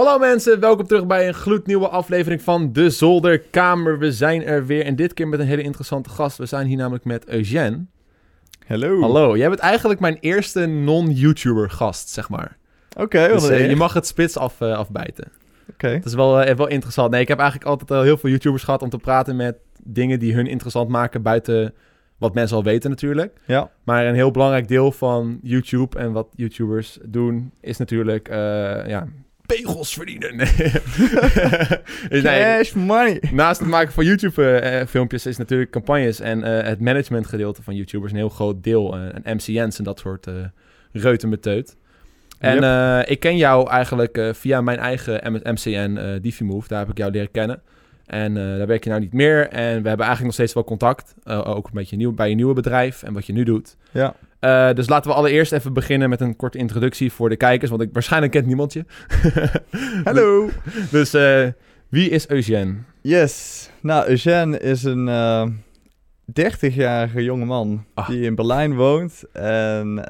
[0.00, 3.98] Hallo mensen, welkom terug bij een gloednieuwe aflevering van De Zolderkamer.
[3.98, 6.38] We zijn er weer en dit keer met een hele interessante gast.
[6.38, 7.84] We zijn hier namelijk met Eugène.
[8.66, 9.00] Hallo.
[9.00, 12.56] Hallo, jij bent eigenlijk mijn eerste non-YouTuber gast, zeg maar.
[12.96, 15.32] Oké, Dus eh, je mag het spits af, eh, afbijten.
[15.70, 15.92] Oké.
[15.92, 17.10] Dat is wel, eh, wel interessant.
[17.10, 20.18] Nee, ik heb eigenlijk altijd al heel veel YouTubers gehad om te praten met dingen
[20.18, 21.74] die hun interessant maken buiten
[22.18, 23.40] wat mensen al weten natuurlijk.
[23.46, 23.70] Ja.
[23.84, 28.28] Maar een heel belangrijk deel van YouTube en wat YouTubers doen is natuurlijk,
[28.86, 29.06] ja,
[29.56, 30.36] pegels verdienen.
[32.08, 32.22] Nee.
[32.22, 33.22] Cash money.
[33.32, 38.18] Naast het maken van YouTube-filmpjes is natuurlijk campagnes en eh, het managementgedeelte van YouTubers een
[38.18, 38.94] heel groot deel.
[38.96, 40.34] eh, en MCN's en dat soort eh
[40.92, 41.76] reuten met teut.
[42.38, 42.62] En Yep.
[42.62, 46.68] eh, ik ken jou eigenlijk eh, via mijn eigen M- MCN eh DiviMove.
[46.68, 47.62] Daar heb ik jou leren kennen.
[48.06, 49.48] En eh, daar werk je nou niet meer.
[49.48, 51.14] En we hebben eigenlijk nog steeds wel contact.
[51.24, 53.76] eh, ook een beetje nieuw, bij je nieuwe bedrijf en wat je nu doet.
[53.90, 54.14] Ja.
[54.40, 57.70] Eh, dus laten we allereerst even beginnen met een korte introductie voor de kijkers.
[57.70, 58.84] Want ik, waarschijnlijk kent niemand je.
[60.04, 60.48] Hallo.
[60.90, 61.48] dus eh,
[61.88, 62.74] wie is Eugène?
[63.00, 63.68] Yes.
[63.80, 65.46] Nou, Eugène is een eh
[66.40, 68.08] 30-jarige jongeman Ah.
[68.08, 69.22] die in Berlijn woont.
[69.32, 70.04] En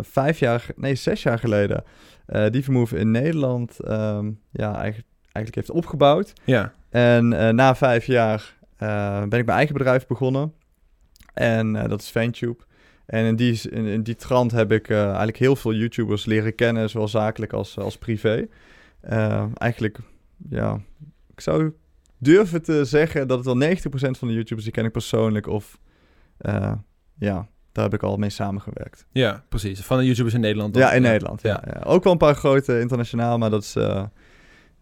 [0.00, 1.84] vijf jaar, nee, zes jaar geleden
[2.26, 6.32] eh DiviMove in Nederland ehm, ja, eigenlijk, eigenlijk heeft opgebouwd.
[6.44, 6.72] Ja.
[6.90, 8.54] En na vijf jaar
[9.28, 10.52] ben ik mijn eigen bedrijf begonnen.
[11.34, 12.56] En dat is Ventube.
[13.06, 16.54] En in die, in, in die trant heb ik eh, eigenlijk heel veel YouTubers leren
[16.54, 18.46] kennen, zowel zakelijk als, als privé.
[19.00, 19.98] Eh, eigenlijk,
[20.48, 20.80] ja,
[21.32, 21.72] ik zou
[22.18, 25.46] durven te zeggen dat het wel 90% van de YouTubers die ken ik persoonlijk.
[25.46, 25.78] Of
[26.38, 26.72] eh,
[27.18, 29.06] ja, daar heb ik al mee samengewerkt.
[29.10, 29.80] Ja, precies.
[29.80, 30.74] Van de YouTubers in Nederland.
[30.74, 30.82] dan?
[30.82, 31.42] Ja, in Nederland.
[31.42, 31.62] Ja.
[31.66, 31.72] Ja.
[31.74, 31.80] Ja.
[31.84, 33.76] Ook wel een paar grote internationaal, maar dat is...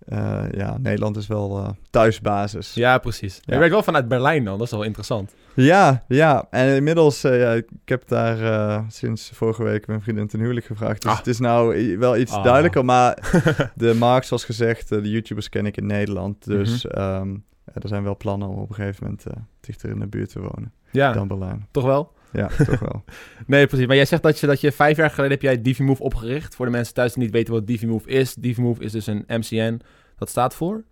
[0.06, 2.74] eh, ja, Nederland is wel eh, thuisbasis.
[2.74, 3.36] Ja, precies.
[3.44, 3.58] Je Ja.
[3.58, 5.34] werkt wel vanuit Berlijn dan, dat is wel interessant.
[5.54, 6.46] Ja, ja.
[6.50, 11.02] En inmiddels, ja, ik heb daar sinds vorige week mijn vriendin ten huwelijk gevraagd.
[11.02, 11.16] Dus Ah.
[11.18, 12.42] het is nou wel iets Ah.
[12.44, 12.84] duidelijker.
[12.84, 13.18] Maar
[13.74, 16.44] de markt, zoals gezegd, de YouTubers ken ik in Nederland.
[16.44, 16.94] Dus Mhm.
[16.96, 17.30] ehm,
[17.64, 19.24] ja, er zijn wel plannen om op een gegeven moment
[19.60, 21.66] dichter in de buurt te wonen ja, dan Berlijn.
[21.70, 22.12] toch wel?
[22.32, 23.04] Ja, toch wel.
[23.46, 23.86] Nee, precies.
[23.86, 26.54] Maar jij zegt dat je, dat je vijf jaar geleden heb jij DiviMove opgericht.
[26.54, 28.34] Voor de mensen thuis die niet weten wat DiviMove is.
[28.34, 29.80] DiviMove is dus een MCN.
[30.18, 30.84] Dat staat voor?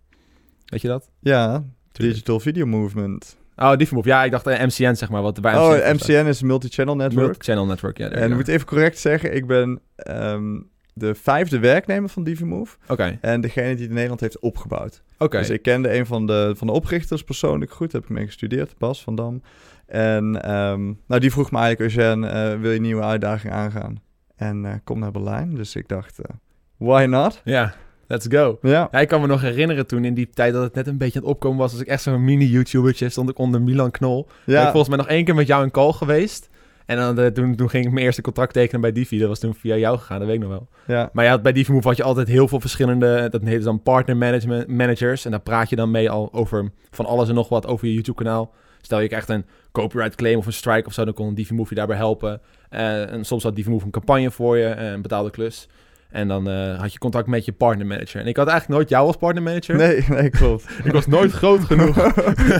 [0.65, 1.09] Weet je dat?
[1.19, 3.37] Ja, Digital Video Movement.
[3.55, 4.07] Oh, DiviMove.
[4.07, 5.21] Ja, ik dacht MCN zeg maar.
[5.21, 5.93] Wat bij MCN Oh, staat.
[5.93, 7.25] MCN is Multi-Channel Network.
[7.25, 8.09] Multi-channel network, ja.
[8.09, 10.59] en ik moet even correct zeggen, ik ben ehm,
[10.93, 12.77] de vijfde werknemer van DiviMove.
[12.87, 15.01] Oké, En degene die het in Nederland heeft opgebouwd.
[15.17, 15.37] oké.
[15.37, 17.91] Dus ik kende een van de, van de oprichters persoonlijk goed.
[17.91, 19.41] Daar heb ik mee gestudeerd, Bas van Dam.
[19.89, 24.01] En ehm, nou, die vroeg me eigenlijk, Eugène, eh, wil je een nieuwe uitdaging aangaan?
[24.35, 25.55] En eh, kom naar Berlijn.
[25.55, 26.35] Dus ik dacht, eh,
[26.77, 27.41] why not?
[27.43, 27.73] Ja,
[28.07, 28.59] let's go.
[28.61, 30.97] Ja, Ja, ik kan me nog herinneren toen in die tijd dat het net een
[30.97, 31.71] beetje aan het opkomen was.
[31.71, 34.25] Als ik echt zo'n mini-YouTubertje stond ik onder Milan Knol.
[34.45, 34.71] Ben ik ja.
[34.71, 36.49] volgens mij nog één keer met jou in call geweest.
[36.85, 39.19] En dan, toen, toen ging ik mijn eerste contract tekenen bij Divi.
[39.19, 40.67] Dat was toen via jou gegaan, dat weet ik nog wel.
[40.87, 41.09] ja.
[41.13, 43.27] Maar ja, bij Divi Move had je altijd heel veel verschillende...
[43.29, 45.25] Dat heet dan partner management managers.
[45.25, 47.93] En daar praat je dan mee al over van alles en nog wat over je
[47.93, 48.53] YouTube-kanaal.
[48.81, 51.05] Stel je krijgt een copyright claim of een strike of zo...
[51.05, 52.41] dan kon Divi Move je daarbij helpen.
[52.69, 55.67] Eh, en soms had Divi Move een campagne voor je, eh, een betaalde klus.
[56.09, 58.21] En dan eh, had je contact met je partner manager.
[58.21, 59.75] En ik had eigenlijk nooit jou als partner manager.
[59.75, 60.65] Nee, nee, klopt.
[60.83, 61.95] Ik was nooit groot genoeg.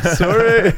[0.04, 0.74] Sorry.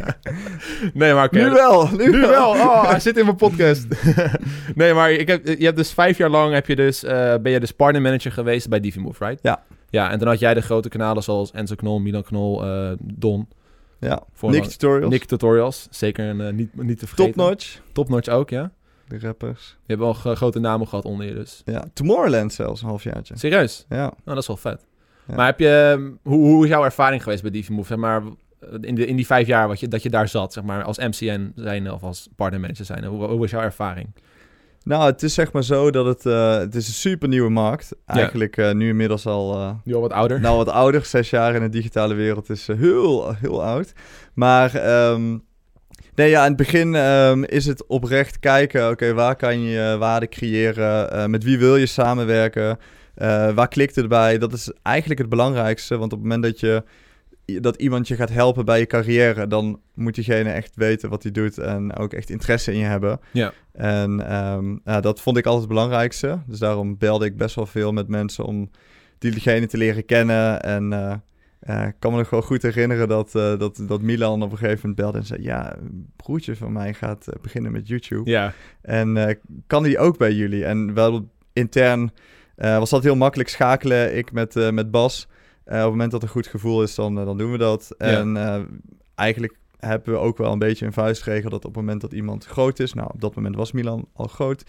[0.94, 1.28] nee, maar.
[1.32, 2.50] Nu wel, nu, Nu wel.
[2.50, 3.88] Oh, hij zit in mijn podcast.
[4.76, 7.00] nee, maar ik heb, je hebt dus vijf jaar lang heb je dus,
[7.42, 9.40] ben je dus partner manager geweest bij DiviMove, right?
[9.42, 9.64] Ja.
[9.90, 12.64] Ja, en dan had jij de grote kanalen zoals Enzo Knol, Milan Knol,
[13.00, 13.48] Don.
[14.02, 15.12] Ja, Voor Nick Tutorials.
[15.12, 15.88] Nick Tutorials.
[15.90, 17.34] Zeker een, eh, niet, niet te vergeten.
[17.34, 17.80] Topnotch.
[17.92, 18.72] Topnotch ook, ja.
[19.08, 19.68] De rappers.
[19.70, 21.62] Je hebt wel gro- grote namen gehad onder je dus.
[21.66, 23.38] Ja, Tomorrowland zelfs, een halfjaartje.
[23.38, 23.86] Serieus?
[23.90, 23.98] Ja.
[23.98, 24.86] Nou, dat is wel vet.
[25.28, 25.36] Ja.
[25.36, 27.88] Maar heb je, um, hoe, hoe is jouw ervaring geweest bij DiviMove?
[27.88, 28.22] Zeg maar,
[28.82, 30.98] in, de, in die vijf jaar wat je, dat je daar zat, zeg maar, als
[30.98, 33.04] MCN zijn of als partnermanager zijn.
[33.06, 34.08] Hoe, hoe was jouw ervaring?
[34.84, 36.26] Nou, het is zeg maar zo dat het...
[36.26, 37.92] eh, het is een super nieuwe markt.
[38.06, 39.54] Eigenlijk eh, nu inmiddels al...
[39.54, 40.40] eh, Nu al wat ouder?
[40.40, 41.06] Nou, wat ouder.
[41.06, 43.92] Zes jaar in de digitale wereld is eh, heel, heel oud.
[44.34, 45.38] Maar ehm,
[46.16, 48.90] nee, ja, in het begin ehm, is het oprecht kijken...
[48.90, 51.12] oké, waar kan je eh, waarde creëren?
[51.12, 52.78] Eh, met wie wil je samenwerken?
[53.16, 54.38] Eh, waar klikt het bij?
[54.38, 55.98] Dat is eigenlijk het belangrijkste.
[55.98, 56.84] Want op het moment dat, je,
[57.46, 59.48] dat iemand je gaat helpen bij je carrière...
[59.48, 61.58] dan moet diegene echt weten wat hij doet...
[61.58, 63.20] en ook echt interesse in je hebben.
[63.32, 63.54] Ja.
[63.72, 64.12] En
[64.86, 66.40] ja, dat vond ik altijd het belangrijkste.
[66.48, 68.70] Dus daarom belde ik best wel veel met mensen om
[69.30, 70.62] diegene te leren kennen.
[70.62, 71.14] En eh,
[71.60, 74.58] eh, ik kan me nog wel goed herinneren dat, eh, dat, dat Milan op een
[74.58, 75.44] gegeven moment belde en zei...
[75.44, 78.30] Ja, een broertje van mij gaat beginnen met YouTube.
[78.30, 78.54] Ja.
[78.82, 80.66] En kan die ook bij jullie?
[80.66, 82.12] En wel intern
[82.56, 84.18] was dat heel makkelijk schakelen.
[84.18, 85.28] Ik met, met Bas.
[85.64, 87.96] Eh, op het moment dat er goed gevoel is, dan, eh, dan doen we dat.
[87.98, 88.06] Ja.
[88.06, 88.62] En eh,
[89.16, 92.46] eigenlijk hebben we ook wel een beetje een vuistregel dat op het moment dat iemand
[92.46, 92.94] groot is...
[92.94, 94.64] Nou, op dat moment was Milan al groot.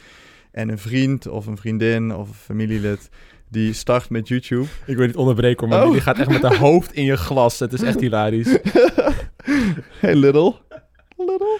[0.52, 3.08] En een vriend of een vriendin of een familielid
[3.48, 4.66] die start met YouTube.
[4.86, 5.92] Ik wil niet onderbreken, maar Oh.
[5.92, 7.58] die gaat echt met haar hoofd in je glas.
[7.58, 8.58] Het is echt hilarisch.
[10.00, 10.54] Hey, little.
[11.16, 11.58] Little.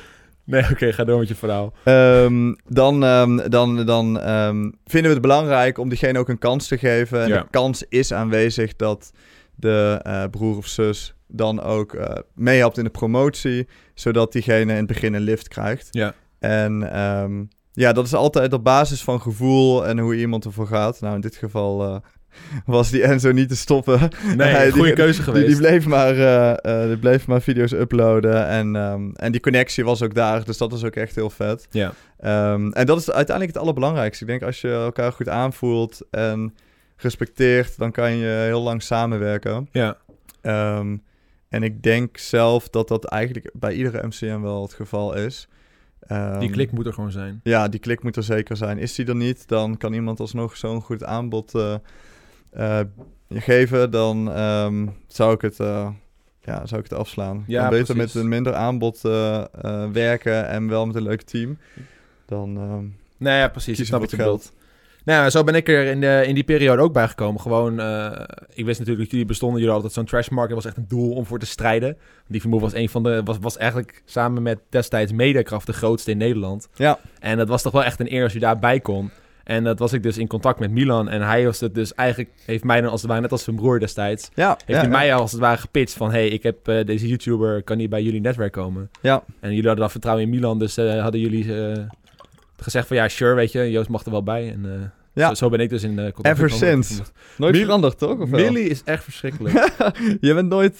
[0.52, 1.72] Nee, oké, ga door met je verhaal.
[1.84, 6.68] Ehm, dan ehm, dan, dan ehm, vinden we het belangrijk om diegene ook een kans
[6.68, 7.22] te geven.
[7.22, 7.40] En Ja.
[7.40, 9.10] de kans is aanwezig dat
[9.54, 14.78] de eh, broer of zus dan ook eh meehelpt in de promotie, zodat diegene in
[14.78, 15.88] het begin een lift krijgt.
[15.90, 16.14] Ja.
[16.38, 16.88] En
[17.74, 21.00] ja, dat is altijd op basis van gevoel en hoe iemand ervoor gaat.
[21.00, 21.96] Nou, in dit geval eh,
[22.66, 24.10] was die Enzo niet te stoppen.
[24.36, 25.46] Nee, Hij- die- goede keuze geweest.
[25.46, 28.46] die, bleef maar, eh, eh, die bleef maar video's uploaden.
[28.46, 30.44] En, ehm, en die connectie was ook daar.
[30.44, 31.66] Dus dat is ook echt heel vet.
[31.70, 31.92] Ja.
[32.18, 34.24] Ehm, en dat is uiteindelijk het allerbelangrijkste.
[34.24, 36.54] Ik denk als je elkaar goed aanvoelt en
[36.96, 39.68] respecteert, dan kan je heel lang samenwerken.
[39.72, 39.96] Ja.
[40.40, 40.96] Ehm,
[41.48, 45.48] en ik denk zelf dat dat eigenlijk bij iedere MCM wel het geval is.
[46.38, 47.40] Die klik moet er gewoon zijn.
[47.42, 48.78] ja, die klik moet er zeker zijn.
[48.78, 51.74] Is die er niet, dan kan iemand alsnog zo'n goed aanbod eh,
[52.52, 52.80] eh,
[53.28, 53.90] geven.
[53.90, 55.88] Dan ehm, zou, ik het, eh,
[56.40, 57.44] ja, zou ik het afslaan.
[57.46, 58.14] Ja, dan beter precies.
[58.14, 59.44] met een minder aanbod eh,
[59.92, 61.58] werken en wel met een leuk team.
[62.26, 62.84] Dan ehm
[63.16, 63.78] Nee, ja, precies.
[63.78, 64.52] Ik snap wat het je geld.
[65.04, 67.40] Nou, zo ben ik er in, de, in die periode ook bij gekomen.
[67.40, 67.72] Gewoon,
[68.52, 69.58] ik wist natuurlijk dat jullie bestonden.
[69.58, 70.54] Jullie hadden zo'n trash market.
[70.54, 71.96] was echt een doel om voor te strijden.
[72.26, 76.10] Die Move was een van de, was, was eigenlijk samen met destijds Mediakraft de grootste
[76.10, 76.68] in Nederland.
[76.74, 76.98] Ja.
[77.18, 79.10] En dat was toch wel echt een eer als je daarbij kon.
[79.44, 81.08] En dat was ik dus in contact met Milan.
[81.08, 83.56] En hij was het dus eigenlijk, heeft mij dan als het ware, net als zijn
[83.56, 84.88] broer destijds, Ja, heeft ja, hij ja.
[84.90, 88.02] mij als het ware gepitcht van, hey, ik heb eh, deze YouTuber, kan die bij
[88.02, 88.90] jullie netwerk komen?
[89.00, 89.22] Ja.
[89.40, 91.82] En jullie hadden dan vertrouwen in Milan, dus eh, hadden jullie eh,
[92.56, 94.50] gezegd van, ja, sure, weet je, Joost mag er wel bij.
[94.52, 95.28] En Ja.
[95.28, 96.94] zo, zo ben ik dus in contact Ever since.
[96.94, 97.02] die-
[97.36, 98.18] Nooit Mil- veranderd, toch?
[98.20, 98.28] Of?
[98.30, 99.54] Millie is echt verschrikkelijk.
[100.20, 100.78] je bent nooit...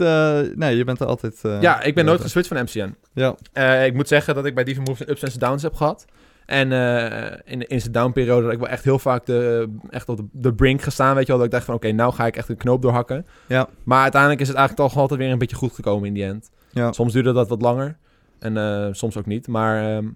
[0.56, 1.41] nee, je bent er altijd...
[1.61, 2.94] ja, ik ben nooit geswitcht van MCN.
[3.14, 3.37] Ja,
[3.85, 6.05] ik moet zeggen dat ik bij Divi Moves ups en downs heb gehad.
[6.46, 10.16] En eh, in, in zijn downperiode dat ik wel echt heel vaak de, echt op
[10.16, 11.36] de, de brink gestaan, weet je wel.
[11.36, 13.26] Dat ik dacht van, oké, nou ga ik echt een knoop doorhakken.
[13.46, 13.68] Ja.
[13.84, 16.50] Maar uiteindelijk is het eigenlijk toch altijd weer een beetje goed gekomen in die end.
[16.70, 16.92] ja.
[16.92, 17.98] Soms duurde dat wat langer.
[18.38, 19.48] En eh, soms ook niet.
[19.48, 20.08] Maar ehm,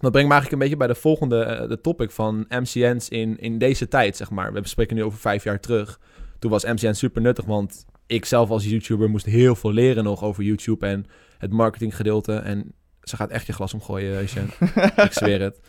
[0.00, 3.38] dat brengt me eigenlijk een beetje bij de volgende eh, de topic van MCN's in,
[3.38, 4.52] in deze tijd, zeg maar.
[4.52, 6.00] We spreken nu over vijf jaar terug.
[6.38, 10.24] Toen was MCN super nuttig, want ik zelf als YouTuber moest heel veel leren nog
[10.24, 11.06] over YouTube en
[11.38, 12.34] het marketinggedeelte.
[12.34, 12.72] En
[13.08, 14.50] ze gaat echt je glas omgooien, Etienne.
[15.06, 15.60] ik zweer het.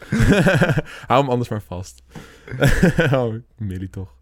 [1.08, 2.04] Hou hem anders maar vast.
[3.14, 4.16] oh, Millie toch.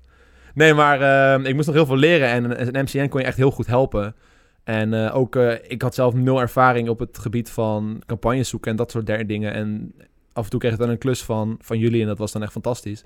[0.53, 3.37] Nee, maar ehm, ik moest nog heel veel leren en een MCN kon je echt
[3.37, 4.15] heel goed helpen.
[4.63, 8.71] En eh, ook, eh, ik had zelf nul ervaring op het gebied van campagnes zoeken
[8.71, 9.53] en dat soort der dingen.
[9.53, 9.93] En
[10.33, 12.43] af en toe kreeg ik dan een klus van, van jullie en dat was dan
[12.43, 13.03] echt fantastisch.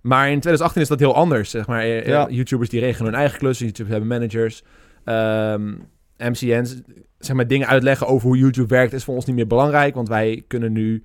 [0.00, 1.80] Maar in 2018 is dat heel anders, zeg maar.
[1.82, 2.28] Eh, Ja.
[2.28, 4.62] YouTubers die regelen hun eigen klussen, YouTubers hebben managers.
[5.04, 5.74] Ehm,
[6.18, 6.80] MCN's,
[7.18, 10.08] zeg maar, dingen uitleggen over hoe YouTube werkt is voor ons niet meer belangrijk, want
[10.08, 11.02] wij kunnen nu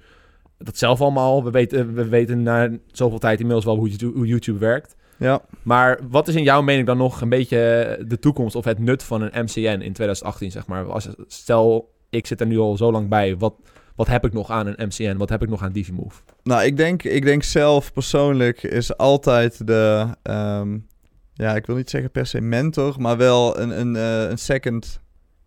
[0.58, 1.44] dat zelf allemaal.
[1.44, 4.96] We weten, we weten na zoveel tijd inmiddels wel hoe YouTube, hoe YouTube werkt.
[5.18, 5.42] ja.
[5.64, 7.58] Maar wat is in jouw mening dan nog een beetje
[8.08, 10.86] de toekomst of het nut van een MCN in 2018, zeg maar?
[10.86, 13.38] Als, stel, ik zit er nu al zo lang bij.
[13.38, 13.54] Wat,
[13.96, 15.18] wat heb ik nog aan een MCN?
[15.18, 16.22] Wat heb ik nog aan DiviMove?
[16.44, 20.08] Nou, ik denk, ik denk zelf persoonlijk is altijd de...
[20.24, 20.78] ehm,
[21.38, 25.00] ja, ik wil niet zeggen per se mentor, maar wel een, een, eh, een second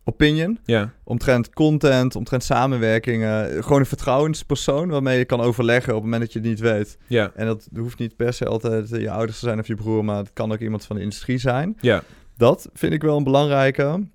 [0.05, 0.59] opinion.
[0.65, 3.63] Ja, Omtrent content, omtrent samenwerkingen.
[3.63, 6.99] Gewoon een vertrouwenspersoon waarmee je kan overleggen op het moment dat je het niet weet.
[7.07, 10.05] ja, En dat hoeft niet per se altijd je ouders te zijn of je broer,
[10.05, 11.77] maar het kan ook iemand van de industrie zijn.
[11.81, 12.03] ja,
[12.37, 14.07] Dat vind ik wel een belangrijke.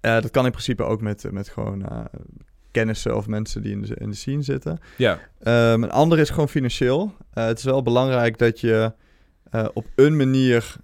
[0.00, 2.04] Eh, dat kan in principe ook met, met gewoon eh,
[2.70, 4.78] kennissen of mensen die in de, in de scene zitten.
[4.96, 7.14] ja, Ehm, een ander is gewoon financieel.
[7.32, 8.92] Eh, het is wel belangrijk dat je
[9.50, 10.76] eh, op een manier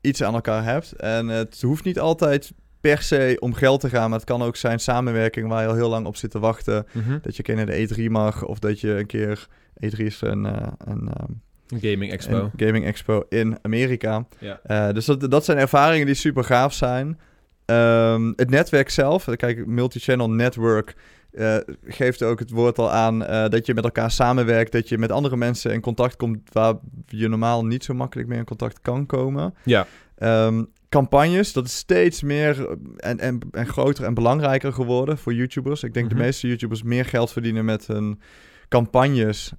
[0.00, 0.92] iets aan elkaar hebt.
[0.92, 4.56] En het hoeft niet altijd per se om geld te gaan, maar het kan ook
[4.56, 6.86] zijn samenwerking waar je al heel lang op zit te wachten.
[6.92, 7.18] Mhm.
[7.22, 9.46] Dat je een keer naar de E3 mag, of dat je een keer...
[9.86, 11.32] E3 is een, eh, een, ehm,
[11.68, 12.50] Een gaming expo.
[12.56, 14.26] gaming expo in Amerika.
[14.38, 14.60] Ja.
[14.62, 17.18] Eh, dus dat, dat zijn ervaringen die super gaaf zijn.
[17.68, 20.94] Ehm, het netwerk zelf, kijk, multi-channel network
[21.32, 24.98] eh, geeft ook het woord al aan eh, dat je met elkaar samenwerkt, dat je
[24.98, 26.74] met andere mensen in contact komt waar
[27.06, 29.54] je normaal niet zo makkelijk mee in contact kan komen.
[29.64, 29.86] Ja.
[30.16, 35.34] Ehm, campagnes, dat is steeds meer eh, en, en, en groter en belangrijker geworden voor
[35.34, 35.82] YouTubers.
[35.82, 36.16] Ik denk Mhm.
[36.16, 38.20] de meeste YouTubers meer geld verdienen met hun
[38.68, 39.52] campagnes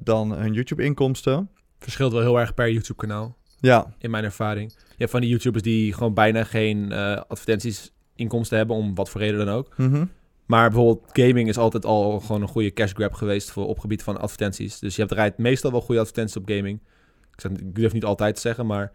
[0.00, 1.48] dan hun YouTube-inkomsten.
[1.78, 4.72] Verschilt wel heel erg per YouTube-kanaal, Ja, in mijn ervaring.
[4.72, 9.10] Je hebt van die YouTubers die gewoon bijna geen eh, advertenties inkomsten hebben, om wat
[9.10, 9.72] voor reden dan ook.
[9.76, 10.04] mhm.
[10.46, 14.02] Maar bijvoorbeeld gaming is altijd al gewoon een goede cash grab geweest voor op gebied
[14.02, 14.78] van advertenties.
[14.78, 16.80] Dus je hebt rijdt meestal wel goede advertenties op gaming.
[17.32, 18.92] Ik, zeg, ik durf niet altijd te zeggen, maar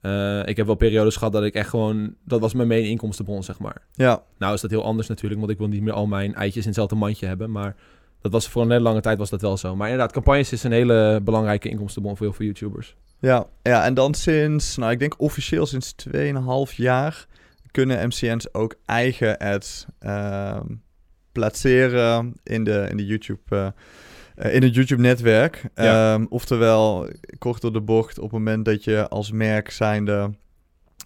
[0.00, 2.14] eh, ik heb wel periodes gehad dat ik echt gewoon...
[2.24, 3.82] Dat was mijn main inkomstenbron, zeg maar.
[3.94, 4.22] ja.
[4.38, 6.68] Nou is dat heel anders natuurlijk, want ik wil niet meer al mijn eitjes in
[6.68, 7.50] hetzelfde mandje hebben.
[7.50, 7.76] Maar
[8.20, 9.76] dat was voor een hele lange tijd was dat wel zo.
[9.76, 12.96] Maar inderdaad, campagnes is een hele belangrijke inkomstenbron voor heel veel YouTubers.
[13.24, 15.94] Ja, ja, en dan sinds, nou ik denk officieel sinds
[16.70, 17.26] 2,5 jaar
[17.70, 20.66] kunnen MCN's ook eigen ads ehm,
[21.32, 23.66] placeren in, de, in, de YouTube, eh,
[24.34, 25.62] eh, in het YouTube-netwerk.
[25.74, 26.14] Ja.
[26.14, 30.30] Ehm, oftewel, kort door de bocht, op het moment dat je als merk zijnde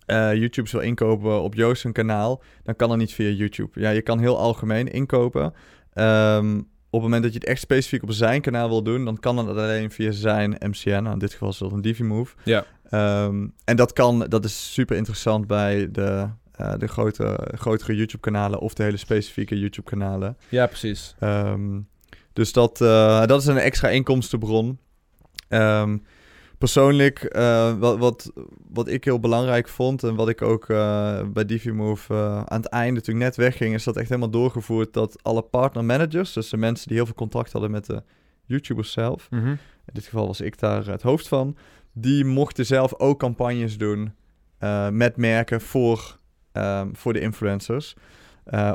[0.06, 3.80] eh YouTubes wil inkopen op Joost zijn kanaal, dan kan dat niet via YouTube.
[3.80, 5.54] Ja, je kan heel algemeen inkopen.
[5.92, 6.60] Ehm,
[6.90, 9.48] het moment dat je het echt specifiek op zijn kanaal wil doen, dan kan dat
[9.48, 10.90] alleen via zijn MCN.
[10.90, 12.34] Nou, in dit geval is dat een Divimove.
[12.44, 12.64] Ja.
[12.90, 18.58] Ehm, en dat kan, dat is super interessant bij de, eh, de grote, grotere YouTube-kanalen
[18.58, 20.36] of de hele specifieke YouTube-kanalen.
[20.48, 21.14] Ja, precies.
[21.18, 21.80] Ehm,
[22.32, 24.78] dus dat, eh, dat is een extra inkomstenbron.
[25.48, 25.96] Ehm,
[26.58, 28.32] persoonlijk, eh, wat, wat,
[28.70, 32.68] wat ik heel belangrijk vond en wat ik ook eh, bij Divimove eh, aan het
[32.68, 36.48] einde, toen ik net wegging, is dat echt helemaal doorgevoerd dat alle partner managers, dus
[36.48, 38.02] de mensen die heel veel contact hadden met de
[38.44, 39.48] YouTubers zelf, Mhm.
[39.48, 39.58] in
[39.92, 41.56] dit geval was ik daar het hoofd van,
[41.92, 44.12] die mochten zelf ook campagnes doen
[44.90, 46.16] met merken voor,
[46.92, 47.94] voor de influencers.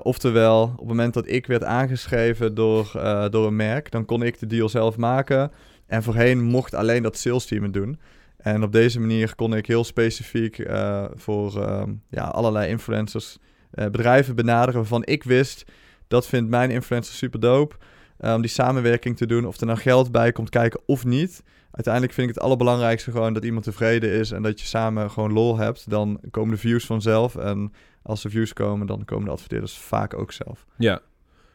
[0.02, 2.92] Oftewel, op het moment dat ik werd aangeschreven door,
[3.30, 5.52] door een merk, dan kon ik de deal zelf maken.
[5.86, 8.00] En voorheen mocht alleen dat sales team het doen.
[8.38, 13.38] En op deze manier kon ik heel specifiek eh, voor ehm, ja, allerlei influencers
[13.72, 15.64] eh, bedrijven benaderen waarvan ik wist,
[16.08, 17.76] dat vindt mijn influencer super dope.
[18.18, 21.44] eh, om die samenwerking te doen, of er nou geld bij komt kijken of niet.
[21.72, 25.34] Uiteindelijk vind ik het allerbelangrijkste gewoon dat iemand tevreden is en dat je samen gewoon
[25.34, 25.90] lol hebt.
[25.90, 27.36] Dan komen de views vanzelf.
[27.36, 30.66] En als de views komen, dan komen de adverteerders vaak ook zelf.
[30.78, 31.02] Ja.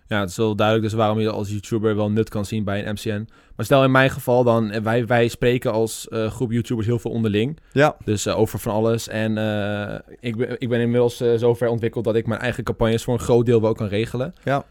[0.08, 2.86] Ja, het is wel duidelijk dus waarom je als YouTuber wel nut kan zien bij
[2.86, 3.28] een MCN.
[3.56, 6.98] Maar stel in mijn geval dan, eh, wij, wij spreken als eh, groep YouTubers heel
[6.98, 7.58] veel onderling.
[7.72, 9.08] Ja, Dus eh, over van alles.
[9.08, 9.30] En
[10.20, 13.46] ik, ben, ik ben inmiddels zover ontwikkeld dat ik mijn eigen campagnes voor een groot
[13.46, 14.34] deel wel kan regelen.
[14.44, 14.64] Ja.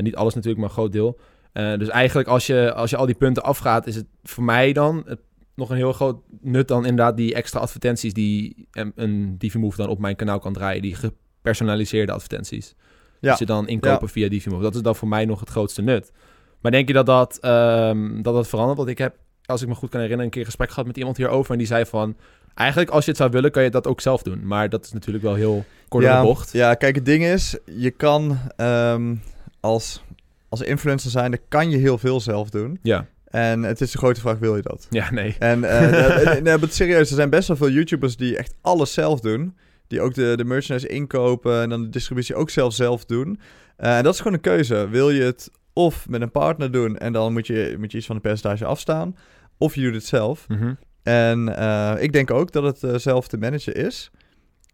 [0.00, 1.18] Niet alles natuurlijk, maar een groot deel.
[1.52, 5.02] Dus eigenlijk als je, als je al die punten afgaat, is het voor mij dan
[5.06, 5.20] het,
[5.54, 9.36] nog een heel groot nut dan inderdaad die extra advertenties die een, een
[9.76, 10.82] dan op mijn kanaal kan draaien.
[10.82, 12.74] Die gepersonaliseerde advertenties.
[13.20, 13.36] Ja.
[13.36, 14.62] Ze dan inkopen via Divimove.
[14.62, 16.12] Dat is dan voor mij nog het grootste nut.
[16.60, 18.76] Maar denk je dat dat, ehm, dat, dat verandert?
[18.76, 20.96] Want ik heb, als ik me goed kan herinneren, een keer een gesprek gehad met
[20.96, 21.52] iemand hierover.
[21.52, 22.16] En die zei van,
[22.54, 24.46] eigenlijk als je het zou willen, kan je dat ook zelf doen.
[24.46, 26.52] Maar dat is natuurlijk wel heel kort ja, de bocht.
[26.52, 29.14] Ja, kijk, het ding is, je kan ehm,
[29.60, 30.02] als,
[30.48, 32.78] als influencer zijnde, kan je heel veel zelf doen.
[32.82, 34.86] Ja, En het is de grote vraag, wil je dat?
[34.90, 35.36] ja nee.
[35.38, 39.20] En eh, nee, nee, serieus, er zijn best wel veel YouTubers die echt alles zelf
[39.20, 39.56] doen.
[39.88, 43.40] Die ook de, de merchandise inkopen en dan de distributie ook zelf zelf doen.
[43.76, 44.88] Eh, en dat is gewoon een keuze.
[44.88, 48.06] Wil je het of met een partner doen en dan moet je, moet je iets
[48.06, 49.16] van een percentage afstaan.
[49.58, 50.48] Of je doet het zelf.
[50.48, 50.74] Mhm.
[51.02, 54.10] En eh, ik denk ook dat het eh, zelf te managen is.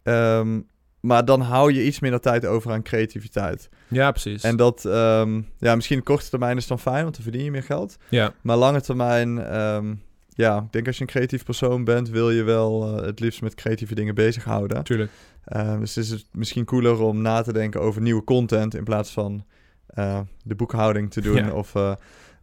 [0.03, 0.61] Ehm,
[1.01, 3.69] maar dan hou je iets minder tijd over aan creativiteit.
[3.89, 4.43] Ja, precies.
[4.43, 7.63] En dat, ehm, ja, misschien korte termijn is dan fijn, want dan verdien je meer
[7.63, 7.97] geld.
[8.09, 9.95] ja, Maar lange termijn, ehm,
[10.35, 13.43] ja, ik denk als je een creatief persoon bent, wil je wel eh, het liefst
[13.43, 14.77] met creatieve dingen bezighouden.
[14.77, 15.11] natuurlijk.
[15.45, 19.11] Ehm, dus is het misschien cooler om na te denken over nieuwe content in plaats
[19.11, 19.45] van
[19.87, 21.53] eh, de boekhouding te doen Ja.
[21.53, 21.93] of, eh,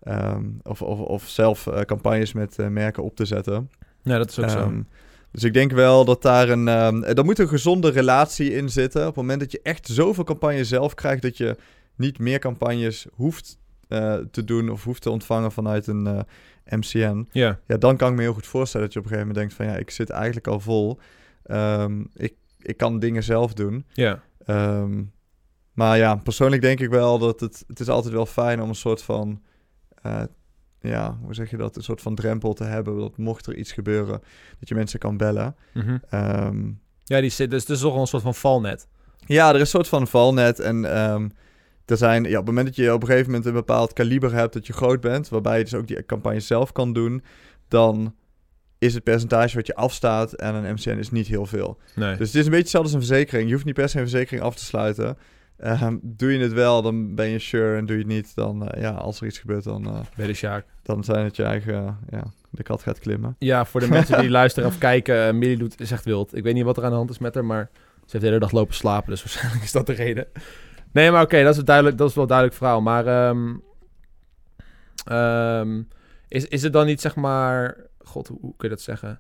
[0.04, 3.70] ehm, of, of, of zelf campagnes met merken op te zetten.
[4.04, 4.60] Ja, dat is ook zo.
[4.60, 4.82] Ehm,
[5.32, 6.68] dus ik denk wel dat daar een,
[7.04, 9.02] er moet een gezonde relatie in zitten.
[9.02, 11.58] Op het moment dat je echt zoveel campagnes zelf krijgt, dat je
[11.96, 13.58] niet meer campagnes hoeft
[14.32, 16.26] te doen of hoeft te ontvangen vanuit een
[16.72, 17.28] MCN.
[17.32, 19.52] Ja, Ja, dan kan ik me heel goed voorstellen dat je op een gegeven moment
[19.52, 21.00] denkt van ja, ik zit eigenlijk al vol.
[21.44, 23.86] Ehm, ik, ik kan dingen zelf doen.
[23.94, 24.22] ja.
[24.46, 25.04] Ehm,
[25.74, 28.76] maar ja, persoonlijk denk ik wel dat het, het is altijd wel fijn om een
[28.76, 29.42] soort van,
[30.02, 30.24] eh,
[30.82, 32.98] ja, hoe zeg je dat, een soort van drempel te hebben.
[32.98, 34.22] Dat mocht er iets gebeuren,
[34.60, 35.56] dat je mensen kan bellen.
[35.74, 35.98] Mhm.
[36.10, 36.72] Ehm,
[37.04, 38.88] Ja, die zit, dus het is toch een soort van valnet.
[39.26, 40.86] ja, er is een soort van valnet en
[41.92, 44.34] er zijn, ja, op het moment dat je op een gegeven moment een bepaald kaliber
[44.34, 47.24] hebt, dat je groot bent, waarbij je dus ook die campagne zelf kan doen,
[47.68, 48.16] dan
[48.78, 51.78] is het percentage wat je afstaat en een MCN is niet heel veel.
[51.96, 52.18] Nee.
[52.18, 53.48] Dus het is een beetje hetzelfde als een verzekering.
[53.48, 55.18] Je hoeft niet per se een verzekering af te sluiten.
[55.58, 57.78] Ehm, doe je het wel, dan ben je sure.
[57.78, 60.28] En doe je het niet, dan eh, ja, als er iets gebeurt, dan, eh, Bij
[60.28, 60.66] de Sjaak.
[60.84, 63.36] dan zijn het je eigen, eh, ja, de kat gaat klimmen.
[63.40, 66.36] Ja, voor de mensen die luisteren of kijken, uh, Millie doet, is echt wild.
[66.36, 68.28] Ik weet niet wat er aan de hand is met haar, maar ze heeft de
[68.28, 70.28] hele dag lopen slapen, dus waarschijnlijk is dat de reden.
[70.94, 72.82] Nee, maar oké, dat is duidelijk, dat is wel duidelijk verhaal.
[72.82, 73.54] Maar ehm,
[75.06, 75.82] ehm,
[76.28, 79.20] is, is het dan niet zeg maar, god, hoe, hoe kun je dat zeggen?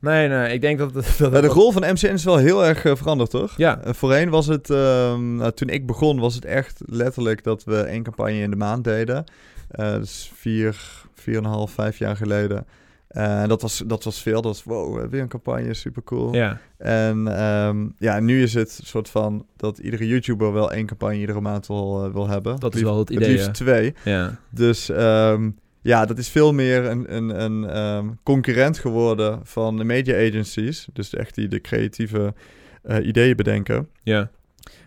[0.00, 1.18] Nee, nee, ik denk dat het...
[1.32, 3.56] Dat de rol van MCN is wel heel erg eh, veranderd, toch?
[3.56, 7.64] Ja, Eh, voorheen was het, ehm, nou, toen ik begon, was het echt letterlijk dat
[7.64, 9.24] we één campagne in de maand deden.
[9.70, 10.76] Eh dus vier,
[11.14, 12.66] vier en een half, vijf jaar geleden.
[13.14, 14.42] En dat, was, dat was veel.
[14.42, 16.34] Dat was, wow, weer een campagne, super cool.
[16.34, 21.18] ja, En ehm, ja, nu is het soort van dat iedere YouTuber wel één campagne
[21.18, 22.60] iedere maand wil, eh, wil hebben.
[22.60, 23.30] dat is wel het Het idee.
[23.30, 23.52] liefst ja.
[23.52, 23.94] twee.
[24.04, 29.76] Ja, Dus ehm, ja, dat is veel meer een, een, een ehm, concurrent geworden van
[29.76, 30.86] de media agencies.
[30.92, 32.34] Dus echt die de creatieve
[32.82, 33.88] eh, ideeën bedenken.
[34.02, 34.30] Ja.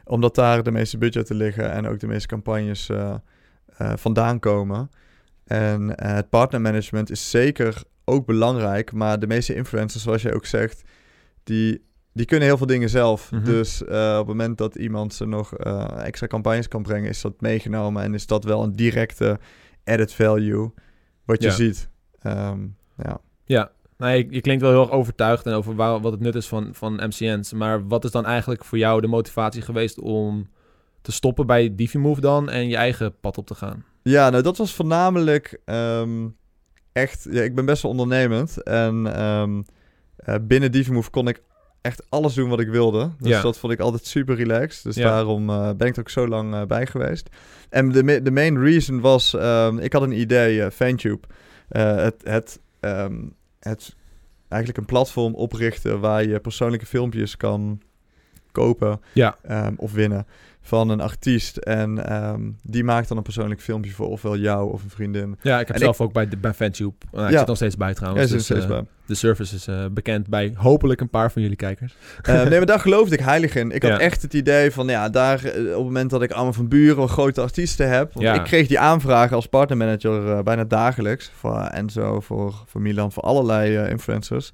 [0.06, 2.90] Omdat daar de meeste budgetten liggen en ook de meeste campagnes
[3.78, 4.90] vandaan komen.
[5.46, 8.92] En het partnermanagement is zeker ook belangrijk.
[8.92, 10.82] Maar de meeste influencers, zoals jij ook zegt,
[11.44, 13.32] die, die kunnen heel veel dingen zelf.
[13.32, 13.44] Mhm.
[13.44, 17.22] Dus eh, op het moment dat iemand ze nog eh, extra campagnes kan brengen, is
[17.22, 18.04] dat meegenomen.
[18.04, 19.40] En is dat wel een directe
[19.84, 20.72] added value
[21.26, 21.54] wat je Ja.
[21.54, 21.90] ziet.
[22.22, 22.60] Ehm,
[22.98, 23.20] ja.
[23.46, 26.36] Ja, nou, je, je klinkt wel heel erg overtuigd en over waar, wat het nut
[26.36, 27.54] is van, van MCN's.
[27.54, 30.48] Maar wat is dan eigenlijk voor jou de motivatie geweest om
[31.02, 33.84] te stoppen bij DiviMove dan en je eigen pad op te gaan?
[34.04, 36.28] ja, nou dat was voornamelijk ehm,
[36.98, 37.28] echt...
[37.32, 38.64] Ja, ik ben best wel ondernemend.
[38.64, 39.62] En ehm,
[40.16, 41.42] eh, binnen DiviMove kon ik
[41.82, 43.12] echt alles doen wat ik wilde.
[43.20, 43.42] Dus Ja.
[43.42, 44.84] dat vond ik altijd super relaxed.
[44.84, 45.04] Dus Ja.
[45.04, 47.30] daarom eh, ben ik er ook zo lang eh, bij geweest.
[47.70, 49.34] En de, de main reason was...
[49.34, 51.28] ehm, ik had een idee, Fantube.
[51.68, 53.16] Het, het, ehm,
[53.60, 53.96] het
[54.48, 56.00] eigenlijk een platform oprichten...
[56.00, 57.82] waar je persoonlijke filmpjes kan
[58.58, 59.36] kopen Ja.
[59.48, 60.26] ehm, of winnen
[60.62, 61.58] van een artiest.
[61.58, 65.38] En ehm, die maakt dan een persoonlijk filmpje voor ofwel jou of een vriendin.
[65.42, 66.94] Ja, ik heb En zelf ook bij, de- bij Fantube.
[67.12, 67.38] Nou, ik Ja.
[67.38, 68.30] zit nog steeds bij trouwens.
[68.30, 68.84] Ja, dus, steeds eh, bij.
[69.06, 71.96] de service is eh, bekend bij hopelijk een paar van jullie kijkers.
[72.22, 73.72] Eh, nee, maar daar geloofde ik heilig in.
[73.72, 76.54] Ik had echt het idee van, ja, daar eh, op het moment dat ik allemaal
[76.54, 78.14] van buren of grote artiesten heb.
[78.14, 78.34] Want Ja.
[78.34, 81.32] ik kreeg die aanvragen als partnermanager eh, bijna dagelijks.
[81.36, 84.52] Voor Enzo, voor, voor Milan, voor allerlei eh, influencers.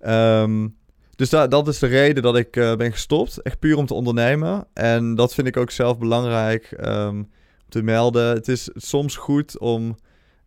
[0.00, 0.68] Ehm,
[1.16, 3.42] dus da- dat is de reden dat ik eh, ben gestopt.
[3.42, 4.66] Echt puur om te ondernemen.
[4.74, 7.28] En dat vind ik ook zelf belangrijk ehm, om
[7.68, 8.26] te melden.
[8.28, 9.96] Het is soms goed om,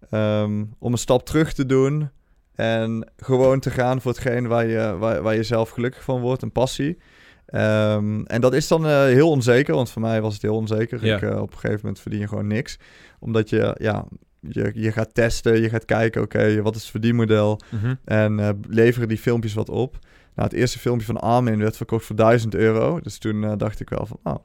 [0.09, 2.09] ehm, om een stap terug te doen.
[2.55, 6.41] En gewoon te gaan voor hetgeen waar je, waar, waar je zelf gelukkig van wordt.
[6.41, 6.97] Een passie.
[7.45, 9.75] Ehm, en dat is dan eh, heel onzeker.
[9.75, 11.05] Want voor mij was het heel onzeker.
[11.05, 11.15] Ja.
[11.15, 12.77] Ik, eh, op een gegeven moment verdien je gewoon niks.
[13.19, 14.05] Omdat je, ja,
[14.39, 15.61] je, je gaat testen.
[15.61, 17.59] Je gaat kijken, oké, wat is het verdienmodel?
[17.71, 17.95] Mhm.
[18.05, 19.97] En leveren die filmpjes wat op.
[20.35, 22.99] Nou, het eerste filmpje van Armin werd verkocht voor 1000 euro.
[22.99, 24.37] Dus toen eh, dacht ik wel van, nou,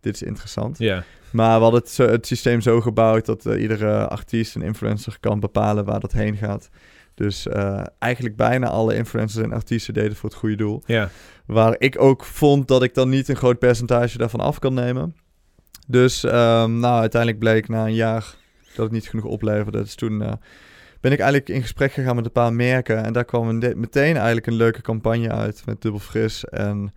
[0.00, 0.78] dit is interessant.
[0.78, 5.40] Ja, Maar we hadden het, systeem zo gebouwd dat eh, iedere artiest en influencer kan
[5.40, 6.68] bepalen waar dat heen gaat.
[7.14, 10.82] Dus eh, eigenlijk bijna alle influencers en artiesten deden voor het goede doel.
[10.86, 11.10] ja.
[11.46, 15.16] Waar ik ook vond dat ik dan niet een groot percentage daarvan af kan nemen.
[15.86, 18.34] Dus ehm, nou, uiteindelijk bleek na een jaar
[18.74, 19.82] dat het niet genoeg opleverde.
[19.82, 20.38] Dus toen
[21.04, 23.04] ben ik eigenlijk in gesprek gegaan met een paar merken.
[23.04, 26.44] En daar kwam een meteen eigenlijk een leuke campagne uit met Dubbel Fris.
[26.44, 26.92] En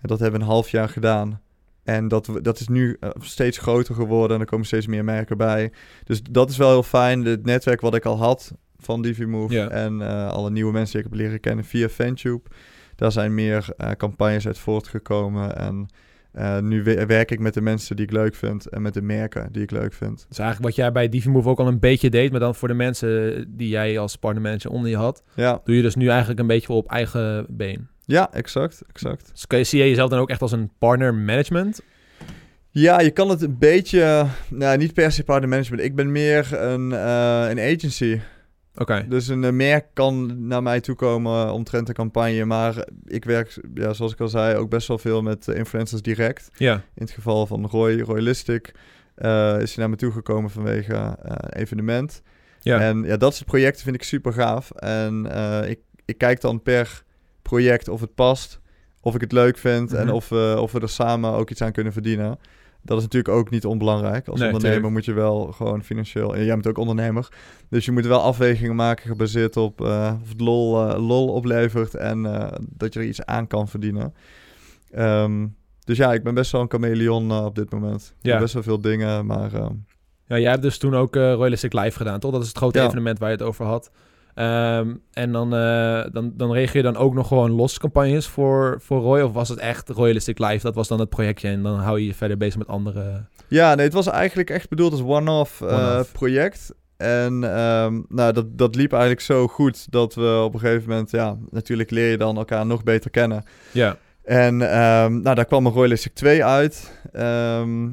[0.00, 1.40] dat hebben we een half jaar gedaan.
[1.82, 5.36] En dat, dat is nu eh, steeds groter geworden en er komen steeds meer merken
[5.36, 5.72] bij.
[6.04, 7.24] Dus dat is wel heel fijn.
[7.24, 9.68] Het netwerk wat ik al had van DiviMove Ja.
[9.68, 12.50] en eh, alle nieuwe mensen die ik heb leren kennen via Fantube.
[12.96, 15.56] Daar zijn meer eh, campagnes uit voortgekomen.
[15.56, 15.88] En
[16.32, 19.02] eh, nu we- werk ik met de mensen die ik leuk vind en met de
[19.02, 20.24] merken die ik leuk vind.
[20.28, 22.74] Dus eigenlijk wat jij bij DiviMove ook al een beetje deed, maar dan voor de
[22.74, 26.46] mensen die jij als partnermanager onder je had, Ja, doe je dus nu eigenlijk een
[26.46, 27.88] beetje op eigen been.
[28.04, 29.30] ja exact, exact.
[29.32, 31.80] Dus je, zie je jezelf dan ook echt als een partner management?
[32.74, 35.82] Ja, je kan het een beetje, nou niet per se partner management.
[35.82, 38.20] Ik ben meer een, eh, een agency.
[38.74, 39.06] Oké.
[39.08, 42.44] Dus een eh, merk kan naar mij toe komen omtrent de campagne.
[42.44, 46.02] Maar ik werk, ja, zoals ik al zei, ook best wel veel met eh, influencers
[46.02, 46.50] direct.
[46.56, 46.74] Ja.
[46.74, 48.72] In het geval van Roy, Roy Listic,
[49.14, 52.22] eh, is hij naar me toe gekomen vanwege een evenement.
[52.60, 52.80] Ja.
[52.80, 54.70] En ja, dat soort projecten vind ik super gaaf.
[54.70, 55.26] En
[55.68, 57.02] ik, ik kijk dan per
[57.42, 58.60] project of het past,
[59.00, 60.14] of ik het leuk vind en Mhm.
[60.14, 62.38] of, we of we er samen ook iets aan kunnen verdienen.
[62.84, 64.28] Dat is natuurlijk ook niet onbelangrijk.
[64.28, 64.94] Als Nee, ondernemer tuurlijk.
[64.94, 66.34] moet je wel gewoon financieel...
[66.34, 67.28] En jij bent ook ondernemer.
[67.68, 71.94] Dus je moet wel afwegingen maken gebaseerd op eh, of het lol, eh, lol oplevert
[71.94, 74.14] en eh, dat je er iets aan kan verdienen.
[74.90, 75.46] Ehm,
[75.84, 78.14] dus ja, ik ben best wel een chameleon op dit moment.
[78.20, 78.38] Ja.
[78.38, 79.52] best wel veel dingen, maar...
[79.54, 79.72] ehm,
[80.26, 82.32] Ja, jij hebt dus toen ook Royalistic Live gedaan, toch?
[82.32, 82.84] Dat is het grote Ja.
[82.86, 83.90] evenement waar je het over had.
[84.34, 88.78] Ehm, en dan, eh, dan, dan reageer je dan ook nog gewoon los campagnes voor,
[88.80, 89.20] voor Roy?
[89.20, 90.62] Of was het echt Royalistic Live?
[90.62, 93.24] Dat was dan het projectje en dan hou je je verder bezig met andere...
[93.48, 96.74] Ja, nee, het was eigenlijk echt bedoeld als one-off eh, project.
[96.96, 101.10] En ehm, nou, dat, dat liep eigenlijk zo goed dat we op een gegeven moment,
[101.10, 103.44] ja, natuurlijk leer je dan elkaar nog beter kennen.
[103.72, 107.02] Ja, En ehm, nou, daar kwam een Royalistic 2 uit,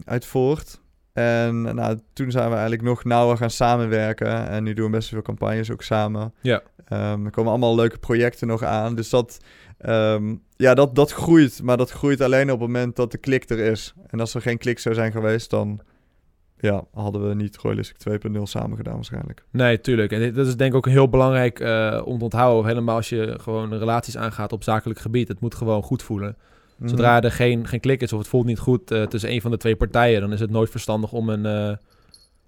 [0.05, 0.79] uit voort.
[1.19, 4.49] En nou, toen zijn we eigenlijk nog nauwer gaan samenwerken.
[4.49, 6.33] En nu doen we best veel campagnes ook samen.
[6.41, 6.61] Ja.
[6.85, 8.95] Ehm, er komen allemaal leuke projecten nog aan.
[8.95, 9.37] Dus dat,
[9.77, 11.63] ehm, ja, dat, dat groeit.
[11.63, 13.93] Maar dat groeit alleen op het moment dat de klik er is.
[14.07, 15.81] En als er geen klik zou zijn geweest, dan
[16.57, 19.45] ja, hadden we niet Royalistic 2.0 samen gedaan waarschijnlijk.
[19.51, 20.11] nee, tuurlijk.
[20.11, 22.65] En dat is denk ik ook heel belangrijk eh, om te onthouden.
[22.65, 25.27] Helemaal als je gewoon relaties aangaat op zakelijk gebied.
[25.27, 26.37] Het moet gewoon goed voelen.
[26.79, 26.89] Mhm.
[26.89, 29.51] Zodra er geen, geen klik is of het voelt niet goed eh, tussen een van
[29.51, 30.21] de twee partijen...
[30.21, 31.75] dan is het nooit verstandig om een, eh,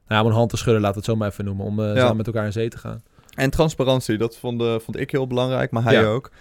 [0.08, 1.66] ja, om een hand te schudden, laat het zo maar even noemen.
[1.66, 1.96] Om Ja.
[1.96, 3.04] samen met elkaar in zee te gaan.
[3.36, 6.06] En transparantie, dat vond, vond ik heel belangrijk, maar hij Ja.
[6.06, 6.32] ook.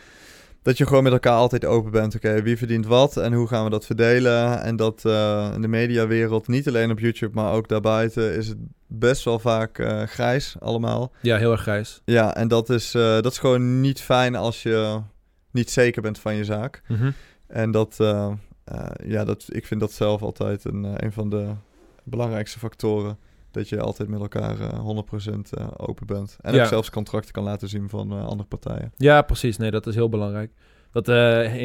[0.62, 2.14] Dat je gewoon met elkaar altijd open bent.
[2.14, 4.62] Oké, wie verdient wat en hoe gaan we dat verdelen?
[4.62, 5.04] En dat
[5.54, 9.84] in de mediawereld, niet alleen op YouTube, maar ook daarbuiten, is het best wel vaak
[10.06, 11.12] grijs allemaal.
[11.22, 12.00] Ja, heel erg grijs.
[12.04, 15.00] Ja, en dat is, dat is gewoon niet fijn als je
[15.52, 16.82] niet zeker bent van je zaak.
[16.88, 17.10] Mhm.
[17.50, 18.32] En dat, eh,
[18.64, 21.46] eh, ja, dat, ik vind dat zelf altijd een, eh, een van de
[22.04, 23.18] belangrijkste factoren.
[23.50, 26.38] Dat je altijd met elkaar eh 100% eh, open bent.
[26.40, 26.62] En Ja.
[26.62, 28.92] ook zelfs contracten kan laten zien van andere partijen.
[28.96, 29.56] Ja, precies.
[29.56, 30.50] Nee, dat is heel belangrijk.
[30.92, 31.14] Dat in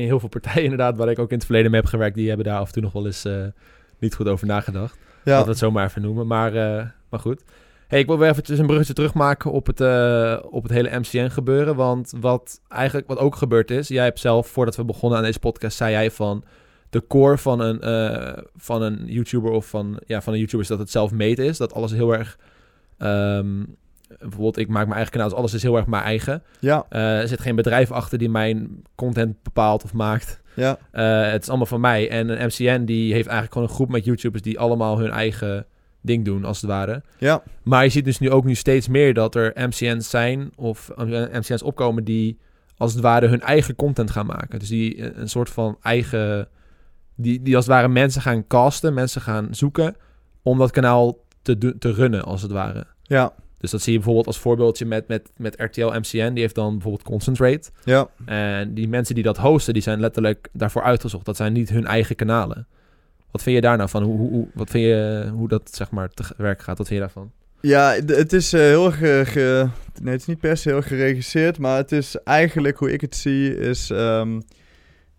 [0.06, 2.46] heel veel partijen inderdaad, waar ik ook in het verleden mee heb gewerkt, die hebben
[2.46, 3.28] daar af en toe nog wel eens
[4.00, 4.98] niet goed over nagedacht.
[5.24, 6.28] Ja, Laten we het zo maar even noemen.
[6.28, 6.52] Maar,
[7.10, 7.44] maar goed.
[7.88, 11.28] Hey, ik wil weer eventjes een bruggetje terugmaken op het, eh, op het hele MCN
[11.30, 11.76] gebeuren.
[11.76, 15.40] Want wat eigenlijk wat ook gebeurd is, jij hebt zelf, voordat we begonnen aan deze
[15.40, 16.44] podcast, zei jij van
[16.90, 20.68] de core van een, eh, van een YouTuber of van, ja, van een YouTuber is
[20.68, 21.58] dat het zelf made is.
[21.58, 22.38] Dat alles heel erg,
[22.98, 23.64] ehm,
[24.20, 26.44] bijvoorbeeld ik maak mijn eigen kanaal, dus alles is heel erg mijn eigen.
[26.60, 30.42] ja, Eh, er zit geen bedrijf achter die mijn content bepaalt of maakt.
[30.56, 30.78] ja,
[31.32, 32.10] het is allemaal van mij.
[32.10, 35.66] En een MCN die heeft eigenlijk gewoon een groep met YouTubers die allemaal hun eigen
[36.06, 37.04] ding doen, als het ware.
[37.18, 40.90] ja, Maar je ziet dus nu ook nu steeds meer dat er MCN's zijn of
[40.90, 42.38] eh, MCN's opkomen die
[42.78, 44.60] als het ware hun eigen content gaan maken.
[44.60, 46.48] Dus die eh, een soort van eigen...
[47.16, 49.96] Die, die als het ware mensen gaan casten, mensen gaan zoeken
[50.44, 52.86] om dat kanaal te, te runnen, als het ware.
[53.02, 56.34] ja, Dus dat zie je bijvoorbeeld als voorbeeldje met, met, met RTL MCN.
[56.34, 57.70] Die heeft dan bijvoorbeeld Concentrate.
[57.84, 58.08] ja.
[58.26, 61.26] En die mensen die dat hosten, die zijn letterlijk daarvoor uitgezocht.
[61.26, 62.68] Dat zijn niet hun eigen kanalen.
[63.36, 64.04] Wat vind je daar nou van?
[64.04, 66.78] Hoe, hoe, wat vind je, hoe dat zeg maar te werk gaat?
[66.78, 67.32] Wat vind je daarvan?
[67.62, 69.02] Ja, het is eh, heel erg...
[69.02, 69.68] eh, ge-
[70.02, 73.16] nee, het is niet per se heel geregisseerd, maar het is eigenlijk hoe ik het
[73.16, 73.90] zie, is...
[73.90, 74.42] ehm,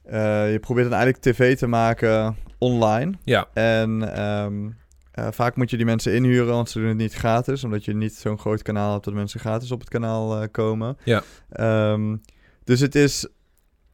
[0.02, 3.12] eh, je probeert dan eigenlijk tv te maken online.
[3.24, 3.48] Ja.
[3.54, 4.68] En ehm,
[5.12, 7.64] eh, vaak moet je die mensen inhuren, want ze doen het niet gratis.
[7.64, 10.96] Omdat je niet zo'n groot kanaal hebt dat mensen gratis op het kanaal komen.
[11.04, 11.22] Ja.
[11.50, 12.16] Ehm,
[12.64, 13.26] dus het is,